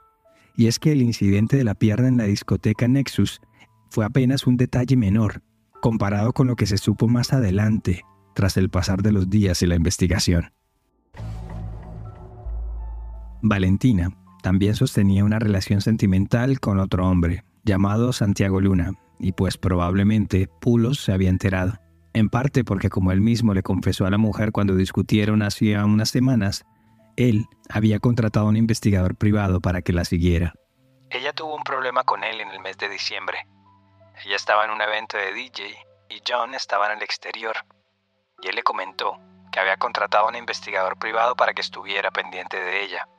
Y 0.58 0.68
es 0.68 0.80
que 0.80 0.92
el 0.92 1.02
incidente 1.02 1.58
de 1.58 1.64
la 1.64 1.76
pierna 1.76 2.08
en 2.08 2.18
la 2.18 2.24
discoteca 2.26 2.88
Nexus 2.88 3.42
fue 3.90 4.06
apenas 4.06 4.48
un 4.48 4.58
detalle 4.58 4.98
menor 4.98 5.42
comparado 5.82 6.34
con 6.34 6.48
lo 6.48 6.56
que 6.56 6.66
se 6.66 6.78
supo 6.78 7.08
más 7.08 7.34
adelante 7.34 8.04
tras 8.34 8.58
el 8.58 8.70
pasar 8.70 9.02
de 9.02 9.12
los 9.12 9.30
días 9.30 9.62
y 9.62 9.68
la 9.68 9.76
investigación. 9.76 10.52
Valentina 13.42 14.10
también 14.42 14.76
sostenía 14.76 15.24
una 15.24 15.40
relación 15.40 15.82
sentimental 15.82 16.60
con 16.60 16.80
otro 16.80 17.08
hombre, 17.08 17.44
llamado 17.64 18.12
Santiago 18.14 18.60
Luna, 18.60 18.94
y 19.20 19.34
pues 19.34 19.58
probablemente 19.58 20.50
Pulos 20.60 21.00
se 21.00 21.12
había 21.12 21.30
enterado 21.30 21.80
en 22.16 22.30
parte 22.30 22.64
porque 22.64 22.90
como 22.90 23.12
él 23.12 23.20
mismo 23.20 23.54
le 23.54 23.62
confesó 23.62 24.06
a 24.06 24.10
la 24.10 24.18
mujer 24.18 24.54
cuando 24.54 24.74
discutieron 24.74 25.42
hacía 25.42 25.84
unas 25.84 26.10
semanas, 26.10 26.66
él 27.18 27.46
había 27.70 28.00
contratado 28.00 28.46
a 28.46 28.50
un 28.50 28.56
investigador 28.56 29.18
privado 29.18 29.60
para 29.60 29.82
que 29.82 29.92
la 29.92 30.06
siguiera. 30.06 30.54
Ella 31.10 31.34
tuvo 31.34 31.54
un 31.54 31.64
problema 31.64 32.06
con 32.06 32.24
él 32.24 32.40
en 32.40 32.52
el 32.52 32.62
mes 32.62 32.78
de 32.78 32.88
diciembre. 32.88 33.46
Ella 34.24 34.38
estaba 34.38 34.64
en 34.64 34.72
un 34.72 34.82
evento 34.82 35.18
de 35.18 35.34
DJ 35.34 35.76
y 36.10 36.22
John 36.26 36.56
estaba 36.56 36.88
en 36.88 37.00
el 37.00 37.04
exterior. 37.04 37.58
Y 38.42 38.48
él 38.48 38.56
le 38.56 38.64
comentó 38.64 39.20
que 39.52 39.60
había 39.60 39.76
contratado 39.76 40.28
a 40.28 40.30
un 40.30 40.36
investigador 40.36 40.98
privado 40.98 41.36
para 41.36 41.54
que 41.54 41.62
estuviera 41.62 42.12
pendiente 42.12 42.56
de 42.58 42.82
ella. 42.82 43.10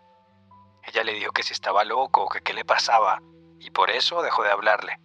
Ella 0.85 1.05
le 1.05 1.13
dijo 1.13 1.33
que 1.33 1.43
si 1.43 1.53
estaba 1.53 1.85
loco 1.85 2.25
o 2.25 2.29
que 2.31 2.41
qué 2.41 2.55
le 2.55 2.65
pasaba, 2.65 3.21
y 3.61 3.71
por 3.71 3.91
eso 3.91 4.23
dejó 4.23 4.43
de 4.43 4.53
hablarle. 4.53 4.99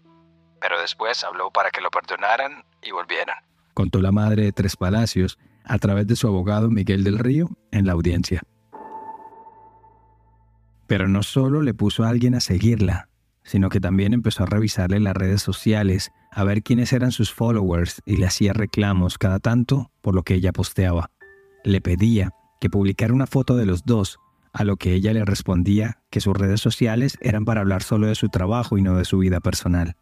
Pero 0.62 0.80
después 0.80 1.26
habló 1.26 1.52
para 1.52 1.72
que 1.72 1.82
lo 1.82 1.92
perdonaran 1.92 2.64
y 2.82 2.92
volvieran 2.92 3.51
contó 3.74 4.02
la 4.02 4.12
madre 4.12 4.44
de 4.44 4.52
Tres 4.52 4.76
Palacios 4.76 5.38
a 5.64 5.78
través 5.80 6.08
de 6.08 6.16
su 6.16 6.28
abogado 6.28 6.70
Miguel 6.70 7.04
del 7.04 7.20
Río 7.20 7.50
en 7.72 7.86
la 7.86 7.94
audiencia. 7.94 8.42
Pero 10.88 11.08
no 11.08 11.24
solo 11.24 11.62
le 11.62 11.74
puso 11.74 12.04
a 12.04 12.10
alguien 12.10 12.36
a 12.36 12.42
seguirla, 12.42 13.10
sino 13.44 13.70
que 13.70 13.80
también 13.80 14.14
empezó 14.14 14.44
a 14.44 14.48
revisarle 14.48 15.00
las 15.00 15.16
redes 15.16 15.42
sociales, 15.42 16.12
a 16.32 16.44
ver 16.44 16.64
quiénes 16.64 16.94
eran 16.94 17.12
sus 17.12 17.32
followers 17.32 18.02
y 18.06 18.18
le 18.18 18.26
hacía 18.26 18.54
reclamos 18.54 19.18
cada 19.18 19.40
tanto 19.40 19.92
por 20.02 20.16
lo 20.16 20.24
que 20.24 20.36
ella 20.36 20.52
posteaba. 20.52 21.10
Le 21.64 21.82
pedía 21.82 22.32
que 22.60 22.70
publicara 22.70 23.14
una 23.14 23.28
foto 23.28 23.56
de 23.56 23.66
los 23.66 23.86
dos, 23.86 24.20
a 24.54 24.64
lo 24.64 24.76
que 24.78 24.94
ella 24.94 25.14
le 25.14 25.26
respondía 25.26 26.02
que 26.10 26.22
sus 26.22 26.36
redes 26.36 26.62
sociales 26.62 27.18
eran 27.22 27.46
para 27.46 27.62
hablar 27.62 27.84
solo 27.84 28.08
de 28.08 28.16
su 28.16 28.30
trabajo 28.30 28.78
y 28.78 28.82
no 28.82 28.98
de 28.98 29.06
su 29.06 29.18
vida 29.18 29.40
personal. 29.40 29.96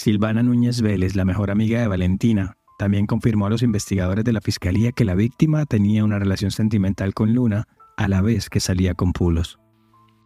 Silvana 0.00 0.42
Núñez 0.42 0.80
Vélez, 0.80 1.14
la 1.14 1.26
mejor 1.26 1.50
amiga 1.50 1.78
de 1.78 1.86
Valentina, 1.86 2.56
también 2.78 3.06
confirmó 3.06 3.44
a 3.44 3.50
los 3.50 3.60
investigadores 3.60 4.24
de 4.24 4.32
la 4.32 4.40
fiscalía 4.40 4.92
que 4.92 5.04
la 5.04 5.14
víctima 5.14 5.66
tenía 5.66 6.04
una 6.04 6.18
relación 6.18 6.50
sentimental 6.50 7.12
con 7.12 7.34
Luna 7.34 7.68
a 7.98 8.08
la 8.08 8.22
vez 8.22 8.48
que 8.48 8.60
salía 8.60 8.94
con 8.94 9.12
Pulos. 9.12 9.58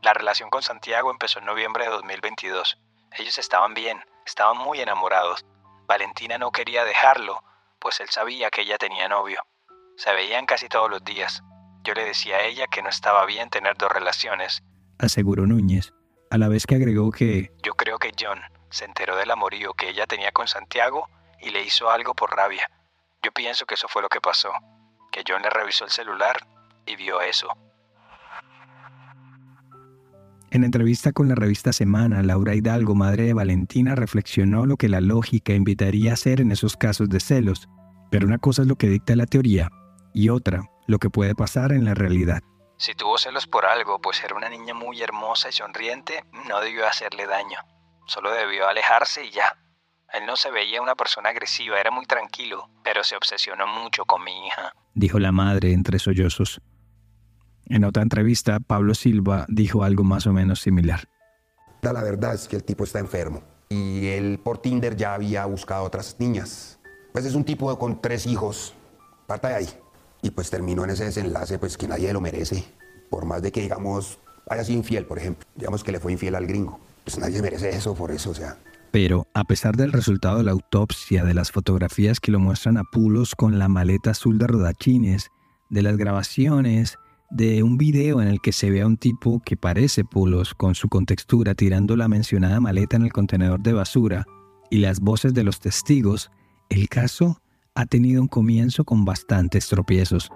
La 0.00 0.14
relación 0.14 0.48
con 0.48 0.62
Santiago 0.62 1.10
empezó 1.10 1.40
en 1.40 1.46
noviembre 1.46 1.86
de 1.86 1.90
2022. 1.90 2.78
Ellos 3.18 3.36
estaban 3.36 3.74
bien, 3.74 3.98
estaban 4.24 4.58
muy 4.58 4.78
enamorados. 4.78 5.44
Valentina 5.88 6.38
no 6.38 6.52
quería 6.52 6.84
dejarlo, 6.84 7.42
pues 7.80 7.98
él 7.98 8.06
sabía 8.10 8.50
que 8.50 8.62
ella 8.62 8.78
tenía 8.78 9.08
novio. 9.08 9.40
Se 9.96 10.12
veían 10.12 10.46
casi 10.46 10.68
todos 10.68 10.88
los 10.88 11.02
días. 11.02 11.42
Yo 11.82 11.94
le 11.94 12.04
decía 12.04 12.36
a 12.36 12.44
ella 12.44 12.68
que 12.68 12.80
no 12.80 12.90
estaba 12.90 13.26
bien 13.26 13.50
tener 13.50 13.76
dos 13.76 13.90
relaciones. 13.90 14.62
Aseguró 15.00 15.48
Núñez, 15.48 15.92
a 16.30 16.38
la 16.38 16.46
vez 16.46 16.64
que 16.64 16.76
agregó 16.76 17.10
que... 17.10 17.50
Yo 17.64 17.72
creo 17.74 17.98
que 17.98 18.12
John 18.16 18.38
se 18.74 18.84
enteró 18.84 19.16
del 19.16 19.30
amorío 19.30 19.72
que 19.74 19.88
ella 19.88 20.04
tenía 20.04 20.32
con 20.32 20.48
Santiago 20.48 21.08
y 21.40 21.50
le 21.50 21.62
hizo 21.62 21.90
algo 21.90 22.12
por 22.14 22.34
rabia. 22.34 22.68
Yo 23.22 23.30
pienso 23.30 23.66
que 23.66 23.74
eso 23.74 23.86
fue 23.86 24.02
lo 24.02 24.08
que 24.08 24.20
pasó, 24.20 24.50
que 25.12 25.22
John 25.26 25.42
le 25.42 25.50
revisó 25.50 25.84
el 25.84 25.92
celular 25.92 26.44
y 26.84 26.96
vio 26.96 27.20
eso. 27.20 27.46
En 30.50 30.64
entrevista 30.64 31.12
con 31.12 31.28
la 31.28 31.36
revista 31.36 31.72
Semana, 31.72 32.24
Laura 32.24 32.56
Hidalgo, 32.56 32.96
madre 32.96 33.22
de 33.22 33.32
Valentina, 33.32 33.94
reflexionó 33.94 34.66
lo 34.66 34.76
que 34.76 34.88
la 34.88 35.00
lógica 35.00 35.52
invitaría 35.52 36.10
a 36.10 36.14
hacer 36.14 36.40
en 36.40 36.50
esos 36.50 36.76
casos 36.76 37.08
de 37.08 37.20
celos. 37.20 37.68
Pero 38.10 38.26
una 38.26 38.38
cosa 38.38 38.62
es 38.62 38.68
lo 38.68 38.74
que 38.74 38.88
dicta 38.88 39.14
la 39.14 39.26
teoría 39.26 39.70
y 40.12 40.30
otra, 40.30 40.68
lo 40.88 40.98
que 40.98 41.10
puede 41.10 41.36
pasar 41.36 41.70
en 41.70 41.84
la 41.84 41.94
realidad. 41.94 42.42
Si 42.76 42.94
tuvo 42.96 43.18
celos 43.18 43.46
por 43.46 43.66
algo, 43.66 44.00
pues 44.00 44.22
era 44.24 44.34
una 44.34 44.48
niña 44.48 44.74
muy 44.74 45.00
hermosa 45.00 45.48
y 45.48 45.52
sonriente, 45.52 46.24
no 46.48 46.60
debió 46.60 46.88
hacerle 46.88 47.26
daño. 47.26 47.58
Solo 48.06 48.32
debió 48.32 48.68
alejarse 48.68 49.24
y 49.24 49.30
ya. 49.30 49.56
Él 50.12 50.26
no 50.26 50.36
se 50.36 50.50
veía 50.50 50.80
una 50.80 50.94
persona 50.94 51.30
agresiva, 51.30 51.80
era 51.80 51.90
muy 51.90 52.06
tranquilo, 52.06 52.68
pero 52.84 53.02
se 53.02 53.16
obsesionó 53.16 53.66
mucho 53.66 54.04
con 54.04 54.22
mi 54.22 54.46
hija. 54.46 54.74
Dijo 54.94 55.18
la 55.18 55.32
madre 55.32 55.72
entre 55.72 55.98
sollozos. 55.98 56.60
En 57.66 57.84
otra 57.84 58.02
entrevista, 58.02 58.60
Pablo 58.60 58.94
Silva 58.94 59.46
dijo 59.48 59.82
algo 59.82 60.04
más 60.04 60.26
o 60.26 60.32
menos 60.32 60.60
similar. 60.60 61.08
La 61.82 61.92
verdad 61.92 62.34
es 62.34 62.46
que 62.46 62.56
el 62.56 62.64
tipo 62.64 62.84
está 62.84 62.98
enfermo 62.98 63.42
y 63.68 64.06
él 64.08 64.38
por 64.42 64.58
Tinder 64.58 64.96
ya 64.96 65.14
había 65.14 65.44
buscado 65.46 65.84
otras 65.84 66.16
niñas. 66.18 66.78
Pues 67.12 67.24
es 67.24 67.34
un 67.34 67.44
tipo 67.44 67.76
con 67.78 68.00
tres 68.00 68.26
hijos, 68.26 68.74
parta 69.26 69.48
de 69.48 69.54
ahí. 69.56 69.68
Y 70.22 70.30
pues 70.30 70.50
terminó 70.50 70.84
en 70.84 70.90
ese 70.90 71.04
desenlace 71.04 71.58
pues 71.58 71.76
que 71.76 71.88
nadie 71.88 72.12
lo 72.12 72.20
merece. 72.20 72.64
Por 73.10 73.24
más 73.24 73.42
de 73.42 73.52
que 73.52 73.60
digamos 73.60 74.18
haya 74.48 74.64
sido 74.64 74.78
infiel, 74.78 75.06
por 75.06 75.18
ejemplo. 75.18 75.46
Digamos 75.54 75.82
que 75.82 75.92
le 75.92 76.00
fue 76.00 76.12
infiel 76.12 76.34
al 76.34 76.46
gringo. 76.46 76.80
Pues 77.04 77.18
nadie 77.18 77.42
merece 77.42 77.70
eso 77.70 77.94
por 77.94 78.10
eso, 78.10 78.30
o 78.30 78.34
sea. 78.34 78.58
Pero, 78.90 79.26
a 79.34 79.44
pesar 79.44 79.76
del 79.76 79.92
resultado 79.92 80.38
de 80.38 80.44
la 80.44 80.52
autopsia, 80.52 81.24
de 81.24 81.34
las 81.34 81.50
fotografías 81.50 82.20
que 82.20 82.30
lo 82.30 82.38
muestran 82.38 82.76
a 82.76 82.84
Pulos 82.84 83.34
con 83.34 83.58
la 83.58 83.68
maleta 83.68 84.10
azul 84.10 84.38
de 84.38 84.46
rodachines, 84.46 85.30
de 85.68 85.82
las 85.82 85.96
grabaciones 85.96 86.96
de 87.30 87.64
un 87.64 87.76
video 87.76 88.22
en 88.22 88.28
el 88.28 88.40
que 88.40 88.52
se 88.52 88.70
ve 88.70 88.82
a 88.82 88.86
un 88.86 88.96
tipo 88.96 89.42
que 89.44 89.56
parece 89.56 90.04
Pulos 90.04 90.54
con 90.54 90.76
su 90.76 90.88
contextura 90.88 91.54
tirando 91.54 91.96
la 91.96 92.06
mencionada 92.06 92.60
maleta 92.60 92.96
en 92.96 93.02
el 93.02 93.12
contenedor 93.12 93.60
de 93.60 93.72
basura 93.72 94.24
y 94.70 94.78
las 94.78 95.00
voces 95.00 95.34
de 95.34 95.42
los 95.42 95.58
testigos, 95.58 96.30
el 96.68 96.88
caso 96.88 97.40
ha 97.74 97.86
tenido 97.86 98.22
un 98.22 98.28
comienzo 98.28 98.84
con 98.84 99.04
bastantes 99.04 99.68
tropiezos. 99.68 100.30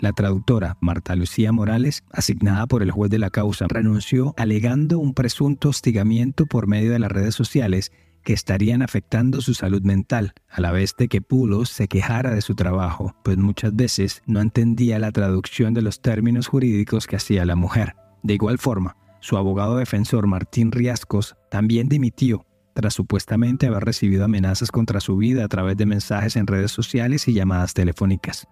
La 0.00 0.12
traductora 0.12 0.76
Marta 0.80 1.16
Lucía 1.16 1.50
Morales, 1.50 2.04
asignada 2.12 2.66
por 2.66 2.82
el 2.82 2.92
juez 2.92 3.10
de 3.10 3.18
la 3.18 3.30
causa, 3.30 3.66
renunció 3.68 4.32
alegando 4.36 5.00
un 5.00 5.12
presunto 5.12 5.70
hostigamiento 5.70 6.46
por 6.46 6.68
medio 6.68 6.92
de 6.92 7.00
las 7.00 7.10
redes 7.10 7.34
sociales 7.34 7.90
que 8.22 8.32
estarían 8.32 8.82
afectando 8.82 9.40
su 9.40 9.54
salud 9.54 9.82
mental, 9.82 10.34
a 10.48 10.60
la 10.60 10.70
vez 10.70 10.94
de 10.96 11.08
que 11.08 11.20
Pulos 11.20 11.70
se 11.70 11.88
quejara 11.88 12.32
de 12.32 12.42
su 12.42 12.54
trabajo, 12.54 13.16
pues 13.24 13.38
muchas 13.38 13.74
veces 13.74 14.22
no 14.26 14.40
entendía 14.40 14.98
la 14.98 15.10
traducción 15.10 15.74
de 15.74 15.82
los 15.82 16.00
términos 16.00 16.46
jurídicos 16.46 17.06
que 17.06 17.16
hacía 17.16 17.44
la 17.44 17.56
mujer. 17.56 17.96
De 18.22 18.34
igual 18.34 18.58
forma, 18.58 18.96
su 19.20 19.36
abogado 19.36 19.78
defensor 19.78 20.26
Martín 20.26 20.70
Riascos 20.70 21.36
también 21.50 21.88
dimitió 21.88 22.44
tras 22.74 22.94
supuestamente 22.94 23.66
haber 23.66 23.84
recibido 23.84 24.24
amenazas 24.24 24.70
contra 24.70 25.00
su 25.00 25.16
vida 25.16 25.44
a 25.44 25.48
través 25.48 25.76
de 25.76 25.86
mensajes 25.86 26.36
en 26.36 26.46
redes 26.46 26.70
sociales 26.70 27.26
y 27.26 27.32
llamadas 27.32 27.74
telefónicas. 27.74 28.46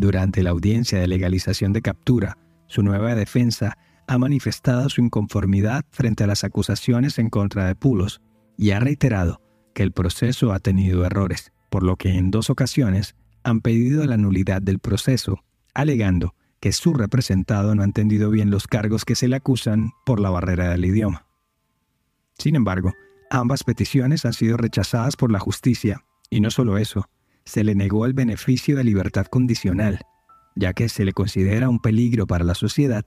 Durante 0.00 0.42
la 0.42 0.48
audiencia 0.48 0.98
de 0.98 1.06
legalización 1.06 1.74
de 1.74 1.82
captura, 1.82 2.38
su 2.68 2.82
nueva 2.82 3.14
defensa 3.14 3.76
ha 4.06 4.16
manifestado 4.16 4.88
su 4.88 5.02
inconformidad 5.02 5.84
frente 5.90 6.24
a 6.24 6.26
las 6.26 6.42
acusaciones 6.42 7.18
en 7.18 7.28
contra 7.28 7.66
de 7.66 7.74
Pulos 7.74 8.22
y 8.56 8.70
ha 8.70 8.80
reiterado 8.80 9.42
que 9.74 9.82
el 9.82 9.92
proceso 9.92 10.54
ha 10.54 10.58
tenido 10.58 11.04
errores, 11.04 11.52
por 11.68 11.82
lo 11.82 11.96
que 11.96 12.14
en 12.14 12.30
dos 12.30 12.48
ocasiones 12.48 13.14
han 13.44 13.60
pedido 13.60 14.06
la 14.06 14.16
nulidad 14.16 14.62
del 14.62 14.78
proceso, 14.78 15.44
alegando 15.74 16.34
que 16.60 16.72
su 16.72 16.94
representado 16.94 17.74
no 17.74 17.82
ha 17.82 17.84
entendido 17.84 18.30
bien 18.30 18.50
los 18.50 18.66
cargos 18.68 19.04
que 19.04 19.16
se 19.16 19.28
le 19.28 19.36
acusan 19.36 19.90
por 20.06 20.18
la 20.18 20.30
barrera 20.30 20.70
del 20.70 20.86
idioma. 20.86 21.26
Sin 22.38 22.56
embargo, 22.56 22.94
ambas 23.28 23.64
peticiones 23.64 24.24
han 24.24 24.32
sido 24.32 24.56
rechazadas 24.56 25.16
por 25.16 25.30
la 25.30 25.40
justicia, 25.40 26.06
y 26.30 26.40
no 26.40 26.50
solo 26.50 26.78
eso, 26.78 27.06
se 27.44 27.64
le 27.64 27.74
negó 27.74 28.06
el 28.06 28.12
beneficio 28.12 28.76
de 28.76 28.84
libertad 28.84 29.26
condicional, 29.26 30.00
ya 30.56 30.72
que 30.72 30.88
se 30.88 31.04
le 31.04 31.12
considera 31.12 31.68
un 31.68 31.80
peligro 31.80 32.26
para 32.26 32.44
la 32.44 32.54
sociedad 32.54 33.04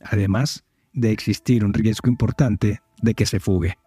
además 0.00 0.64
de 0.92 1.12
existir 1.12 1.64
un 1.64 1.74
riesgo 1.74 2.08
importante 2.08 2.80
de 3.02 3.14
que 3.14 3.26
se 3.26 3.40
fugue. 3.40 3.78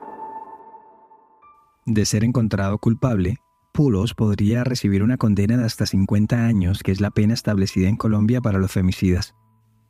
De 1.85 2.05
ser 2.05 2.23
encontrado 2.23 2.77
culpable, 2.77 3.37
Pulos 3.73 4.13
podría 4.13 4.63
recibir 4.63 5.03
una 5.03 5.17
condena 5.17 5.57
de 5.57 5.65
hasta 5.65 5.85
50 5.85 6.45
años, 6.45 6.83
que 6.83 6.91
es 6.91 7.01
la 7.01 7.11
pena 7.11 7.33
establecida 7.33 7.87
en 7.87 7.95
Colombia 7.95 8.41
para 8.41 8.59
los 8.59 8.71
femicidas. 8.71 9.35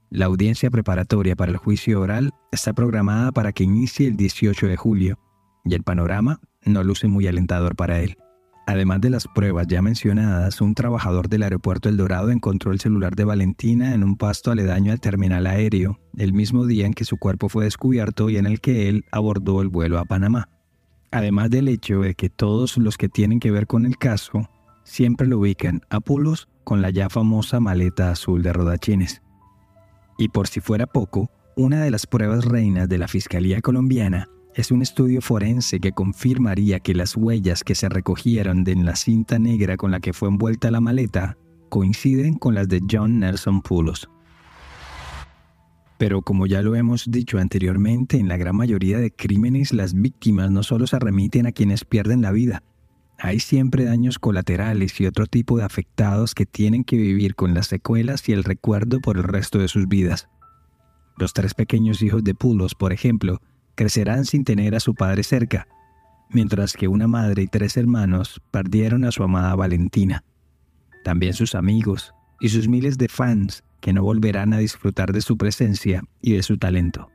La 0.10 0.26
audiencia 0.26 0.69
preparatoria 0.69 1.36
para 1.36 1.52
el 1.52 1.58
juicio 1.58 2.02
oral 2.02 2.34
está 2.52 2.74
programada 2.74 3.32
para 3.32 3.52
que 3.52 3.63
inicie 3.63 4.08
el 4.08 4.15
18 4.15 4.67
de 4.67 4.78
julio, 4.78 5.19
y 5.65 5.76
el 5.76 5.84
panorama 5.84 6.39
no 6.65 6.84
luce 6.84 7.08
muy 7.08 7.28
alentador 7.28 7.76
para 7.76 8.00
él. 8.00 8.17
Además 8.69 9.01
de 9.01 9.10
las 9.10 9.27
pruebas 9.27 9.65
ya 9.65 9.82
mencionadas, 9.82 10.62
un 10.62 10.75
trabajador 10.75 11.27
del 11.27 11.41
aeropuerto 11.41 11.89
El 11.89 11.97
Dorado 11.97 12.29
encontró 12.29 12.71
el 12.71 12.79
celular 12.79 13.15
de 13.15 13.23
Valentina 13.23 13.95
en 13.95 14.03
un 14.03 14.15
pasto 14.15 14.51
aledaño 14.51 14.91
al 14.91 14.99
terminal 14.99 15.47
aéreo, 15.47 15.99
el 16.15 16.34
mismo 16.34 16.67
día 16.67 16.86
en 16.86 16.93
que 16.93 17.03
su 17.03 17.17
cuerpo 17.17 17.49
fue 17.49 17.63
descubierto 17.63 18.29
y 18.29 18.38
en 18.38 18.45
el 18.45 18.62
que 18.62 18.88
él 18.88 19.05
abordó 19.12 19.63
el 19.63 19.69
vuelo 19.69 19.97
a 19.97 20.05
Panamá. 20.05 20.49
Además 21.10 21.49
del 21.49 21.67
hecho 21.67 22.01
de 22.01 22.13
que 22.13 22.29
todos 22.29 22.77
los 22.77 22.95
que 22.99 23.10
tienen 23.10 23.39
que 23.39 23.49
ver 23.49 23.65
con 23.65 23.88
el 23.88 23.97
caso 23.97 24.47
siempre 24.84 25.25
lo 25.25 25.39
ubican 25.39 25.82
a 25.89 25.99
Pulos 25.99 26.47
con 26.63 26.84
la 26.84 26.91
ya 26.91 27.10
famosa 27.10 27.60
maleta 27.60 28.12
azul 28.12 28.43
de 28.43 28.53
rodachines. 28.53 29.23
Y 30.19 30.29
por 30.29 30.47
si 30.47 30.60
fuera 30.60 30.86
poco, 30.86 31.32
una 31.55 31.82
de 31.82 31.89
las 31.89 32.05
pruebas 32.05 32.45
reinas 32.45 32.88
de 32.88 32.99
la 32.99 33.08
Fiscalía 33.08 33.62
colombiana 33.62 34.29
es 34.55 34.71
un 34.71 34.81
estudio 34.81 35.21
forense 35.21 35.79
que 35.79 35.91
confirmaría 35.91 36.79
que 36.79 36.93
las 36.93 37.15
huellas 37.15 37.63
que 37.63 37.75
se 37.75 37.89
recogieron 37.89 38.63
de 38.63 38.75
la 38.75 38.95
cinta 38.95 39.39
negra 39.39 39.77
con 39.77 39.91
la 39.91 39.99
que 39.99 40.13
fue 40.13 40.29
envuelta 40.29 40.71
la 40.71 40.81
maleta 40.81 41.38
coinciden 41.69 42.35
con 42.35 42.55
las 42.55 42.67
de 42.67 42.81
John 42.89 43.19
Nelson 43.19 43.62
Pulos. 43.62 44.09
Pero 45.97 46.21
como 46.21 46.47
ya 46.47 46.62
lo 46.62 46.75
hemos 46.75 47.12
dicho 47.12 47.38
anteriormente, 47.38 48.17
en 48.17 48.27
la 48.27 48.38
gran 48.38 48.55
mayoría 48.55 48.99
de 48.99 49.12
crímenes 49.12 49.73
las 49.73 49.93
víctimas 49.93 50.49
no 50.49 50.63
solo 50.63 50.88
se 50.88 50.97
remiten 50.97 51.45
a 51.45 51.51
quienes 51.51 51.85
pierden 51.85 52.21
la 52.21 52.31
vida, 52.31 52.63
hay 53.21 53.41
siempre 53.41 53.83
daños 53.83 54.17
colaterales 54.17 54.99
y 55.01 55.05
otro 55.05 55.25
tipo 55.25 55.57
de 55.57 55.65
afectados 55.65 56.33
que 56.33 56.45
tienen 56.45 56.85
que 56.85 56.95
vivir 56.95 57.35
con 57.35 57.53
las 57.53 57.67
secuelas 57.67 58.27
y 58.29 58.31
el 58.31 58.45
recuerdo 58.45 59.01
por 59.01 59.17
el 59.17 59.23
resto 59.23 59.59
de 59.59 59.67
sus 59.67 59.89
vidas. 59.89 60.29
Los 61.17 61.33
tres 61.33 61.53
pequeños 61.53 62.01
hijos 62.01 62.23
de 62.23 62.33
Pulos, 62.33 62.75
por 62.75 62.93
ejemplo, 62.93 63.41
crecerán 63.80 64.26
sin 64.26 64.44
tener 64.44 64.76
a 64.76 64.82
su 64.82 64.94
padre 64.94 65.24
cerca, 65.24 65.65
mientras 66.30 66.74
que 66.74 66.89
una 66.89 67.08
madre 67.08 67.44
y 67.44 67.48
tres 67.48 67.78
hermanos 67.78 68.42
perdieron 68.52 69.06
a 69.06 69.12
su 69.13 69.24
amada 69.24 69.56
Valentina. 69.56 70.26
También 71.06 71.34
sus 71.34 71.56
amigos 71.56 72.13
y 72.42 72.50
sus 72.50 72.68
miles 72.68 72.98
de 72.98 73.08
fans 73.08 73.63
que 73.80 73.94
no 73.94 74.04
volverán 74.04 74.52
a 74.52 74.58
disfrutar 74.58 75.13
de 75.13 75.22
su 75.22 75.38
presencia 75.38 76.04
y 76.22 76.34
de 76.34 76.44
su 76.44 76.58
talento. 76.58 77.10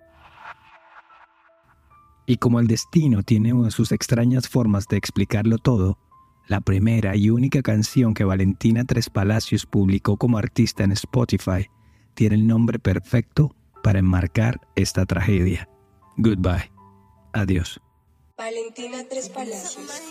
Y 2.25 2.39
como 2.39 2.61
el 2.61 2.67
destino 2.67 3.23
tiene 3.23 3.71
sus 3.71 3.93
extrañas 3.93 4.49
formas 4.49 4.89
de 4.89 4.97
explicarlo 4.97 5.59
todo, 5.59 5.99
la 6.49 6.63
primera 6.63 7.15
y 7.15 7.29
única 7.29 7.61
canción 7.61 8.15
que 8.15 8.25
Valentina 8.25 8.87
Tres 8.87 9.11
Palacios 9.11 9.67
publicó 9.67 10.17
como 10.17 10.39
artista 10.39 10.83
en 10.83 10.93
Spotify, 10.93 11.69
tiene 12.15 12.37
el 12.37 12.47
nombre 12.47 12.79
perfecto 12.79 13.55
para 13.83 13.99
enmarcar 13.99 14.63
esta 14.77 15.05
tragedia. 15.05 15.69
Goodbye. 16.17 16.71
Adiós. 17.33 17.81
Valentina 18.37 19.05
Tres 19.09 19.29
Palacios. 19.29 20.03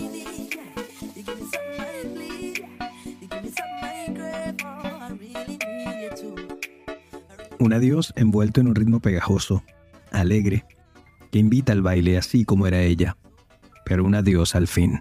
Un 7.60 7.74
adiós 7.74 8.13
envuelto 8.18 8.60
en 8.60 8.68
un 8.68 8.76
ritmo 8.76 9.00
pegajoso, 9.00 9.63
alegre, 10.12 10.66
que 11.32 11.39
invita 11.39 11.72
al 11.72 11.82
baile 11.82 12.18
así 12.18 12.44
como 12.44 12.68
era 12.68 12.82
ella, 12.82 13.18
pero 13.86 14.04
un 14.04 14.16
adiós 14.16 14.56
al 14.56 14.68
fin. 14.68 15.00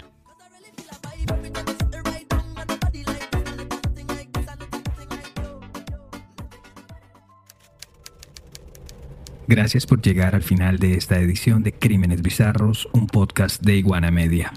Gracias 9.55 9.85
por 9.85 10.01
llegar 10.01 10.35
al 10.35 10.43
final 10.43 10.79
de 10.79 10.95
esta 10.95 11.19
edición 11.19 11.62
de 11.62 11.75
Crímenes 11.75 12.23
Bizarros, 12.23 12.88
un 12.95 13.07
podcast 13.07 13.62
de 13.62 13.77
Iguana 13.77 14.11
Media. 14.11 14.51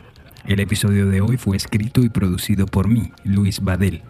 El 0.45 0.61
episodio 0.61 1.07
de 1.07 1.19
hoy 1.19 1.35
fue 1.35 1.57
escrito 1.57 1.99
y 1.99 2.07
producido 2.07 2.65
por 2.65 2.87
mí, 2.87 3.11
Luis 3.25 3.59
Badel. 3.59 4.03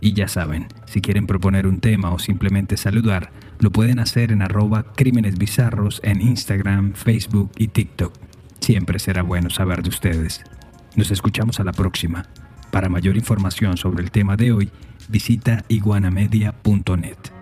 Y 0.00 0.12
ya 0.12 0.28
saben, 0.28 0.68
si 0.86 1.00
quieren 1.00 1.26
proponer 1.26 1.66
un 1.66 1.80
tema 1.80 2.12
o 2.12 2.20
simplemente 2.20 2.76
saludar, 2.76 3.32
lo 3.58 3.72
pueden 3.72 3.98
hacer 3.98 4.30
en 4.30 4.42
arroba 4.42 4.84
Crímenes 4.94 5.38
Bizarros 5.38 6.00
en 6.04 6.20
Instagram, 6.20 6.92
Facebook 6.92 7.50
y 7.56 7.66
TikTok. 7.66 8.14
Siempre 8.60 9.00
será 9.00 9.22
bueno 9.22 9.50
saber 9.50 9.82
de 9.82 9.88
ustedes. 9.88 10.44
Nos 10.94 11.10
escuchamos 11.10 11.58
a 11.58 11.64
la 11.64 11.72
próxima. 11.72 12.28
Para 12.70 12.88
mayor 12.88 13.16
información 13.16 13.76
sobre 13.76 14.04
el 14.04 14.12
tema 14.12 14.36
de 14.36 14.52
hoy, 14.52 14.70
visita 15.08 15.64
iguanamedia.net. 15.66 17.37